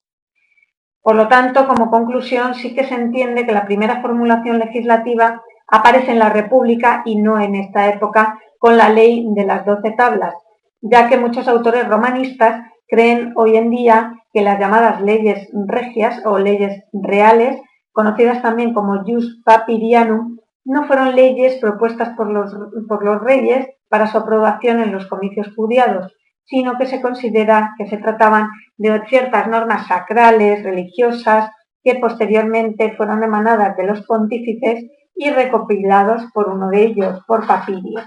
Por 1.02 1.16
lo 1.16 1.28
tanto, 1.28 1.68
como 1.68 1.90
conclusión, 1.90 2.54
sí 2.54 2.76
que 2.76 2.84
se 2.84 2.96
entiende 2.96 3.46
que 3.46 3.54
la 3.54 3.66
primera 3.66 4.02
formulación 4.02 4.60
legislativa 4.60 5.42
aparece 5.72 6.12
en 6.12 6.20
la 6.20 6.30
República 6.30 7.02
y 7.06 7.16
no 7.16 7.40
en 7.40 7.56
esta 7.56 7.88
época 7.88 8.40
con 8.60 8.78
la 8.78 8.90
ley 8.90 9.26
de 9.30 9.46
las 9.46 9.66
doce 9.66 9.92
tablas, 9.92 10.36
ya 10.82 11.10
que 11.10 11.18
muchos 11.18 11.48
autores 11.48 11.88
romanistas 11.88 12.62
creen 12.88 13.32
hoy 13.36 13.56
en 13.56 13.70
día 13.70 14.14
que 14.34 14.42
las 14.42 14.60
llamadas 14.60 15.02
leyes 15.02 15.50
regias 15.66 16.22
o 16.26 16.38
leyes 16.38 16.84
reales, 16.94 17.60
conocidas 17.94 18.42
también 18.42 18.74
como 18.74 19.04
jus 19.04 19.42
papirianum, 19.46 20.38
no 20.66 20.86
fueron 20.86 21.16
leyes 21.16 21.58
propuestas 21.60 22.10
por 22.16 22.30
los, 22.30 22.54
por 22.88 23.04
los 23.04 23.22
reyes 23.22 23.68
para 23.90 24.08
su 24.08 24.18
aprobación 24.18 24.80
en 24.82 24.92
los 24.92 25.08
comicios 25.08 25.54
judíados, 25.56 26.14
sino 26.44 26.78
que 26.78 26.86
se 26.86 27.02
considera 27.02 27.74
que 27.78 27.88
se 27.88 27.98
trataban 27.98 28.50
de 28.78 29.02
ciertas 29.08 29.48
normas 29.48 29.88
sacrales, 29.88 30.64
religiosas, 30.64 31.50
que 31.84 31.96
posteriormente 31.96 32.94
fueron 32.96 33.24
emanadas 33.24 33.76
de 33.78 33.88
los 33.88 34.06
pontífices 34.06 34.86
y 35.22 35.30
recopilados 35.30 36.24
por 36.34 36.50
uno 36.50 36.70
de 36.70 36.84
ellos, 36.84 37.22
por 37.28 37.46
Papirio. 37.46 38.02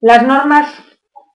Las 0.00 0.26
normas 0.26 0.66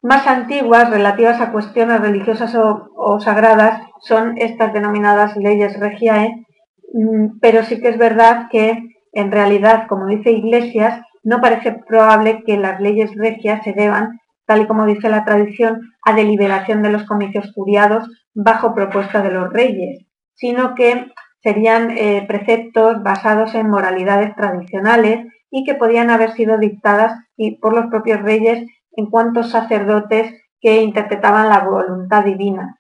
más 0.02 0.26
antiguas 0.26 0.90
relativas 0.90 1.40
a 1.40 1.52
cuestiones 1.52 2.02
religiosas 2.02 2.56
o, 2.56 3.20
sagradas 3.20 3.84
son 4.02 4.36
estas 4.40 4.74
denominadas 4.74 5.38
leyes 5.38 5.80
regiae, 5.80 6.44
mm, 6.92 7.38
pero 7.40 7.64
sí 7.64 7.80
que 7.80 7.90
es 7.90 8.00
verdad 8.00 8.48
que 8.50 8.82
en 9.12 9.32
realidad, 9.32 9.86
como 9.88 10.08
dice 10.08 10.32
Iglesias, 10.32 11.02
no 11.24 11.40
parece 11.40 11.74
probable 11.74 12.42
que 12.48 12.58
las 12.58 12.82
leyes 12.82 13.12
regias 13.16 13.64
se 13.64 13.74
deban, 13.74 14.20
tal 14.48 14.62
y 14.62 14.68
como 14.68 14.88
dice 14.88 15.10
la 15.10 15.24
tradición, 15.24 15.82
a 16.04 16.14
deliberación 16.14 16.82
de 16.82 16.92
los 16.92 17.04
comicios 17.04 17.52
curiados 17.54 18.10
bajo 18.34 18.74
propuesta 18.74 19.22
de 19.22 19.32
los 19.32 19.54
reyes, 19.54 20.08
sino 20.34 20.74
que 20.74 21.12
serían 21.42 21.92
eh, 21.92 22.26
preceptos 22.28 23.02
basados 23.04 23.56
en 23.56 23.70
moralidades 23.70 24.36
tradicionales 24.36 25.26
y 25.50 25.64
que 25.64 25.76
podían 25.76 26.10
haber 26.10 26.34
sido 26.34 26.58
dictadas 26.58 27.14
por 27.62 27.74
los 27.74 27.88
propios 27.88 28.22
reyes 28.22 28.68
en 28.92 29.06
cuanto 29.10 29.44
sacerdotes 29.44 30.34
que 30.60 30.82
interpretaban 30.82 31.50
la 31.50 31.60
voluntad 31.60 32.24
divina. 32.24 32.80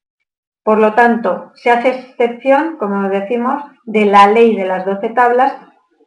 Por 0.64 0.80
lo 0.80 0.93
tanto, 0.93 1.51
se 1.55 1.72
hace 1.72 1.89
excepción, 1.89 2.78
como 2.78 3.10
decimos, 3.10 3.64
de 3.86 4.05
la 4.05 4.28
ley 4.28 4.55
de 4.55 4.66
las 4.66 4.86
doce 4.86 5.10
tablas, 5.10 5.53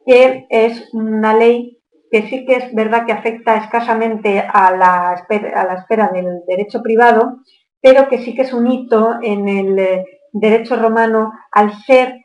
que 0.05 0.45
es 0.49 0.89
una 0.93 1.33
ley 1.33 1.79
que 2.11 2.21
sí 2.23 2.45
que 2.45 2.57
es 2.57 2.75
verdad 2.75 3.05
que 3.05 3.11
afecta 3.11 3.55
escasamente 3.55 4.39
a 4.39 4.75
la, 4.75 5.09
a 5.09 5.65
la 5.65 5.73
esfera 5.73 6.09
del 6.13 6.41
derecho 6.47 6.83
privado, 6.83 7.39
pero 7.81 8.07
que 8.07 8.19
sí 8.19 8.35
que 8.35 8.43
es 8.43 8.53
un 8.53 8.71
hito 8.71 9.15
en 9.21 9.49
el 9.49 9.79
eh, 9.79 10.05
derecho 10.31 10.75
romano 10.75 11.33
al 11.51 11.73
ser 11.83 12.22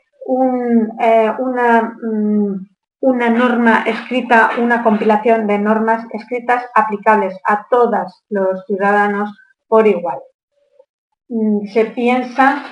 eh, 1.01 1.33
una, 1.39 1.97
mm, 2.03 2.69
una 3.01 3.31
norma 3.31 3.85
escrita, 3.87 4.51
una 4.61 4.83
compilación 4.83 5.47
de 5.47 5.59
normas 5.59 6.05
escritas 6.13 6.67
aplicables 6.75 7.35
a 7.45 7.67
todos 7.71 8.25
los 8.29 8.63
ciudadanos 8.67 9.31
por 9.69 9.87
igual. 9.87 10.19
Mm, 11.29 11.69
se 11.69 11.87
piensa 11.87 12.63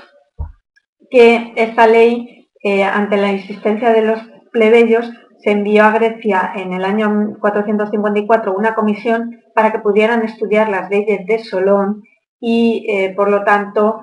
que 1.10 1.54
esta 1.56 1.86
ley, 1.86 2.50
eh, 2.62 2.84
ante 2.84 3.16
la 3.16 3.32
insistencia 3.32 3.90
de 3.90 4.02
los 4.02 4.20
plebeyos, 4.52 5.10
se 5.38 5.52
envió 5.52 5.84
a 5.84 5.92
Grecia 5.92 6.52
en 6.56 6.74
el 6.74 6.84
año 6.84 7.38
454 7.40 8.52
una 8.54 8.74
comisión 8.74 9.40
para 9.54 9.72
que 9.72 9.78
pudieran 9.78 10.22
estudiar 10.22 10.68
las 10.68 10.90
leyes 10.90 11.26
de 11.26 11.38
Solón 11.38 12.02
y, 12.38 12.84
eh, 12.88 13.14
por 13.14 13.30
lo 13.30 13.44
tanto, 13.44 14.02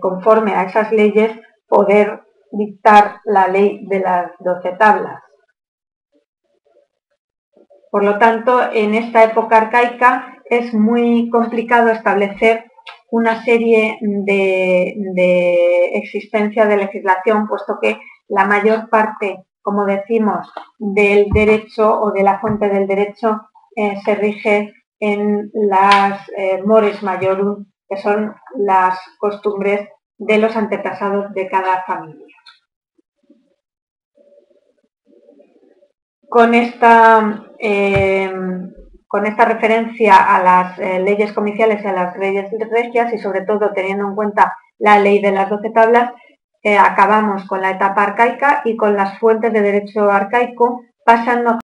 conforme 0.00 0.52
a 0.54 0.64
esas 0.64 0.92
leyes, 0.92 1.32
poder 1.66 2.25
dictar 2.52 3.20
la 3.24 3.48
ley 3.48 3.86
de 3.86 4.00
las 4.00 4.32
doce 4.38 4.72
tablas. 4.72 5.22
Por 7.90 8.04
lo 8.04 8.18
tanto, 8.18 8.60
en 8.72 8.94
esta 8.94 9.24
época 9.24 9.56
arcaica 9.56 10.36
es 10.44 10.74
muy 10.74 11.30
complicado 11.30 11.90
establecer 11.90 12.64
una 13.10 13.42
serie 13.44 13.98
de, 14.00 15.90
existencia 15.94 16.66
de 16.66 16.76
legislación, 16.76 17.46
puesto 17.48 17.78
que 17.80 17.98
la 18.28 18.44
mayor 18.44 18.90
parte, 18.90 19.44
como 19.62 19.84
decimos, 19.84 20.52
del 20.78 21.28
derecho 21.32 22.00
o 22.00 22.10
de 22.12 22.22
la 22.22 22.38
fuente 22.40 22.68
del 22.68 22.86
derecho 22.86 23.48
eh, 23.74 23.96
se 24.04 24.14
rige 24.14 24.74
en 24.98 25.50
las 25.54 26.20
eh, 26.36 26.62
mores 26.64 27.02
majorum, 27.02 27.66
que 27.88 27.96
son 27.96 28.34
las 28.56 28.98
costumbres 29.18 29.88
de 30.18 30.38
los 30.38 30.56
antepasados 30.56 31.32
de 31.34 31.48
cada 31.48 31.84
familia. 31.84 32.25
Con 36.28 36.54
esta 36.54 37.46
eh, 37.58 38.32
con 39.06 39.26
esta 39.26 39.44
referencia 39.44 40.16
a 40.16 40.42
las 40.42 40.78
eh, 40.78 40.98
leyes 41.00 41.32
comiciales 41.32 41.82
y 41.82 41.86
a 41.86 41.92
las 41.92 42.16
leyes 42.18 42.50
regias 42.70 43.12
y 43.14 43.18
sobre 43.18 43.42
todo 43.42 43.72
teniendo 43.72 44.06
en 44.06 44.14
cuenta 44.14 44.52
la 44.78 44.98
ley 44.98 45.22
de 45.22 45.32
las 45.32 45.48
doce 45.48 45.70
tablas, 45.70 46.12
eh, 46.62 46.76
acabamos 46.76 47.46
con 47.46 47.62
la 47.62 47.70
etapa 47.70 48.02
arcaica 48.02 48.62
y 48.64 48.76
con 48.76 48.96
las 48.96 49.18
fuentes 49.18 49.52
de 49.52 49.62
derecho 49.62 50.10
arcaico, 50.10 50.82
pasando 51.04 51.58